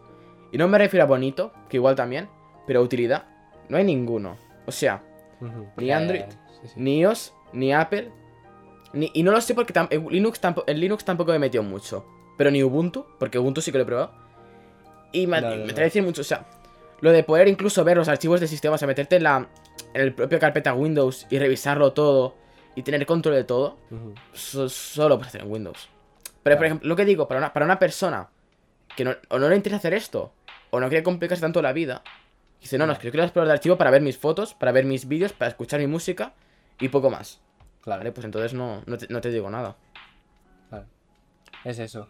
y 0.51 0.59
no 0.59 0.68
me 0.68 0.79
refiero 0.79 1.05
a 1.05 1.07
bonito, 1.07 1.53
que 1.68 1.77
igual 1.77 1.94
también, 1.94 2.29
pero 2.66 2.81
a 2.81 2.83
utilidad, 2.83 3.25
no 3.68 3.77
hay 3.77 3.85
ninguno. 3.85 4.37
O 4.66 4.72
sea, 4.72 5.03
Ni 5.77 5.90
Android, 5.90 6.22
sí, 6.62 6.68
sí. 6.68 6.72
ni 6.77 7.01
iOS, 7.01 7.33
ni 7.53 7.72
Apple, 7.72 8.11
ni, 8.92 9.11
y 9.14 9.22
no 9.22 9.33
lo 9.33 9.40
sé 9.40 9.55
porque 9.55 9.72
tam- 9.75 9.88
en 9.90 10.07
Linux, 10.09 10.40
tampo- 10.40 10.64
en 10.66 10.79
Linux 10.81 11.05
tampoco 11.05 11.31
me 11.31 11.37
he 11.37 11.40
metido 11.40 11.62
mucho, 11.62 12.05
pero 12.38 12.51
ni 12.51 12.62
Ubuntu, 12.62 13.07
porque 13.18 13.38
Ubuntu 13.38 13.61
sí 13.61 13.72
que 13.72 13.79
lo 13.79 13.83
he 13.85 13.87
probado. 13.87 14.12
Y 15.12 15.27
me, 15.27 15.40
No, 15.40 15.51
no, 15.51 15.57
me 15.57 15.66
no. 15.66 15.75
trae 15.75 15.85
decir 15.87 16.03
mucho, 16.03 16.20
o 16.20 16.25
sea, 16.25 16.46
lo 17.01 17.11
de 17.11 17.25
poder 17.25 17.48
incluso 17.48 17.83
ver 17.85 17.96
los 17.96 18.09
archivos 18.09 18.40
de 18.40 18.46
sistema, 18.46 18.77
o 18.77 18.79
sea, 18.79 18.87
meterte 18.88 19.16
en 19.16 19.25
la 19.25 19.48
en 19.94 20.01
el 20.01 20.14
propio 20.14 20.38
carpeta 20.38 20.72
Windows 20.75 21.27
y 21.29 21.38
revisarlo 21.38 21.92
todo 21.92 22.35
y 22.77 22.83
tener 22.83 23.05
control 23.05 23.35
de 23.35 23.44
todo, 23.44 23.77
so- 24.33 24.68
solo 24.68 25.16
puedes 25.18 25.29
hacer 25.35 25.42
en 25.42 25.51
Windows. 25.53 25.88
Pero, 26.42 26.57
por 26.57 26.66
ejemplo, 26.66 26.88
lo 26.88 26.96
que 26.96 27.05
digo, 27.05 27.28
para 27.28 27.38
una, 27.38 27.52
para 27.52 27.64
una 27.66 27.78
persona 27.78 28.28
que 28.96 29.05
no, 29.05 29.14
o 29.28 29.38
no 29.38 29.48
le 29.48 29.57
interesa 29.57 29.78
hacer 29.78 29.94
esto, 29.94 30.33
o 30.70 30.81
no 30.81 30.88
quiere 30.88 31.02
complicarse 31.05 31.40
tanto 31.42 31.62
la 31.62 31.72
vida, 31.72 32.02
dice, 32.61 32.78
no, 32.78 32.87
no, 32.87 32.92
es 32.92 32.98
que 32.98 33.07
yo 33.07 33.11
quiero 33.12 33.24
explorar 33.24 33.46
de 33.48 33.55
archivo 33.55 33.76
para 33.78 33.90
ver 33.90 34.02
mis 34.02 34.18
fotos, 34.18 34.55
para 34.55 34.72
ver 34.72 34.85
mis 34.85 35.07
vídeos, 35.09 35.33
para 35.33 35.48
escuchar 35.50 35.81
mi 35.81 35.87
música 35.87 36.33
y 36.81 36.88
poco 36.88 37.11
más. 37.11 37.40
Claro, 37.83 38.00
Vale, 38.00 38.12
pues 38.12 38.24
entonces 38.24 38.55
no, 38.55 38.83
no, 38.87 38.96
te, 38.98 39.07
no 39.09 39.20
te 39.20 39.31
digo 39.31 39.50
nada. 39.50 39.76
claro. 40.68 40.87
Es 41.64 41.78
eso. 41.78 42.09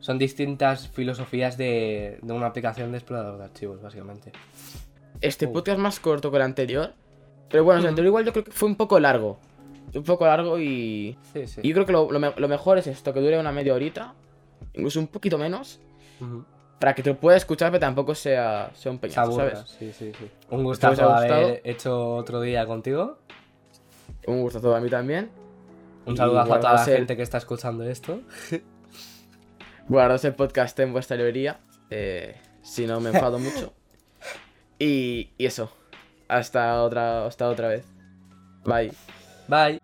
Son 0.00 0.18
distintas 0.18 0.88
filosofías 0.88 1.56
de, 1.56 2.18
de 2.22 2.32
una 2.32 2.46
aplicación 2.46 2.90
de 2.92 2.98
explorador 2.98 3.38
de 3.38 3.44
archivos, 3.44 3.80
básicamente. 3.80 4.32
Este 5.20 5.46
Uh. 5.46 5.52
podcast 5.52 5.78
más 5.78 6.00
corto 6.00 6.30
que 6.30 6.36
el 6.38 6.42
anterior, 6.42 6.92
pero 7.48 7.62
bueno, 7.64 7.78
el 7.80 7.84
Mm. 7.86 7.88
anterior 7.90 8.08
igual 8.08 8.24
yo 8.24 8.32
creo 8.32 8.44
que 8.44 8.50
fue 8.50 8.68
un 8.68 8.76
poco 8.76 8.98
largo. 8.98 9.38
Un 9.94 10.02
poco 10.04 10.24
largo 10.26 10.58
y... 10.58 11.16
Sí, 11.32 11.46
sí. 11.46 11.60
y 11.62 11.68
yo 11.68 11.74
creo 11.74 11.86
que 11.86 11.92
lo, 11.92 12.10
lo 12.10 12.18
me- 12.18 12.32
lo 12.36 12.48
mejor 12.48 12.78
es 12.78 12.86
esto, 12.86 13.12
que 13.12 13.20
dure 13.20 13.38
una 13.38 13.52
media 13.52 13.74
horita, 13.74 14.14
incluso 14.72 14.98
un 15.00 15.06
poquito 15.08 15.36
menos, 15.38 15.80
para 16.78 16.94
que 16.94 17.02
te 17.02 17.10
lo 17.10 17.16
puedas 17.20 17.42
escuchar, 17.42 17.70
pero 17.70 17.80
tampoco 17.80 18.14
sea, 18.14 18.70
sea 18.74 18.90
un 18.92 18.98
peñazo, 18.98 19.32
¿sabes? 19.32 19.58
sí, 19.78 19.92
sí, 19.92 20.12
sí. 20.18 20.30
Un 20.50 20.64
gustazo 20.64 21.10
ha 21.10 21.18
haber 21.18 21.60
hecho 21.64 22.14
otro 22.16 22.40
día 22.40 22.64
contigo. 22.66 23.18
Un 24.26 24.40
gustazo 24.40 24.74
a 24.74 24.80
mí 24.80 24.88
también. 24.88 25.30
Un 26.06 26.14
Y 26.14 26.16
saludazo 26.16 26.54
a 26.54 26.60
toda 26.60 26.74
la 26.74 26.84
el- 26.84 26.96
gente 26.96 27.16
que 27.16 27.22
está 27.22 27.38
escuchando 27.38 27.84
esto. 27.84 28.20
Guardaos 29.88 30.24
el 30.24 30.34
podcast 30.34 30.78
en 30.80 30.92
vuestra 30.92 31.16
librería. 31.16 31.60
eh, 31.90 32.36
si 32.62 32.86
no 32.86 33.00
me 33.00 33.10
enfado 33.10 33.38
mucho. 33.40 33.72
Y, 34.78 35.30
y 35.38 35.46
eso. 35.46 35.70
Hasta 36.28 36.82
otra, 36.82 37.26
hasta 37.26 37.48
otra 37.48 37.68
vez. 37.68 37.84
Bye. 38.64 38.92
Bye. 39.52 39.78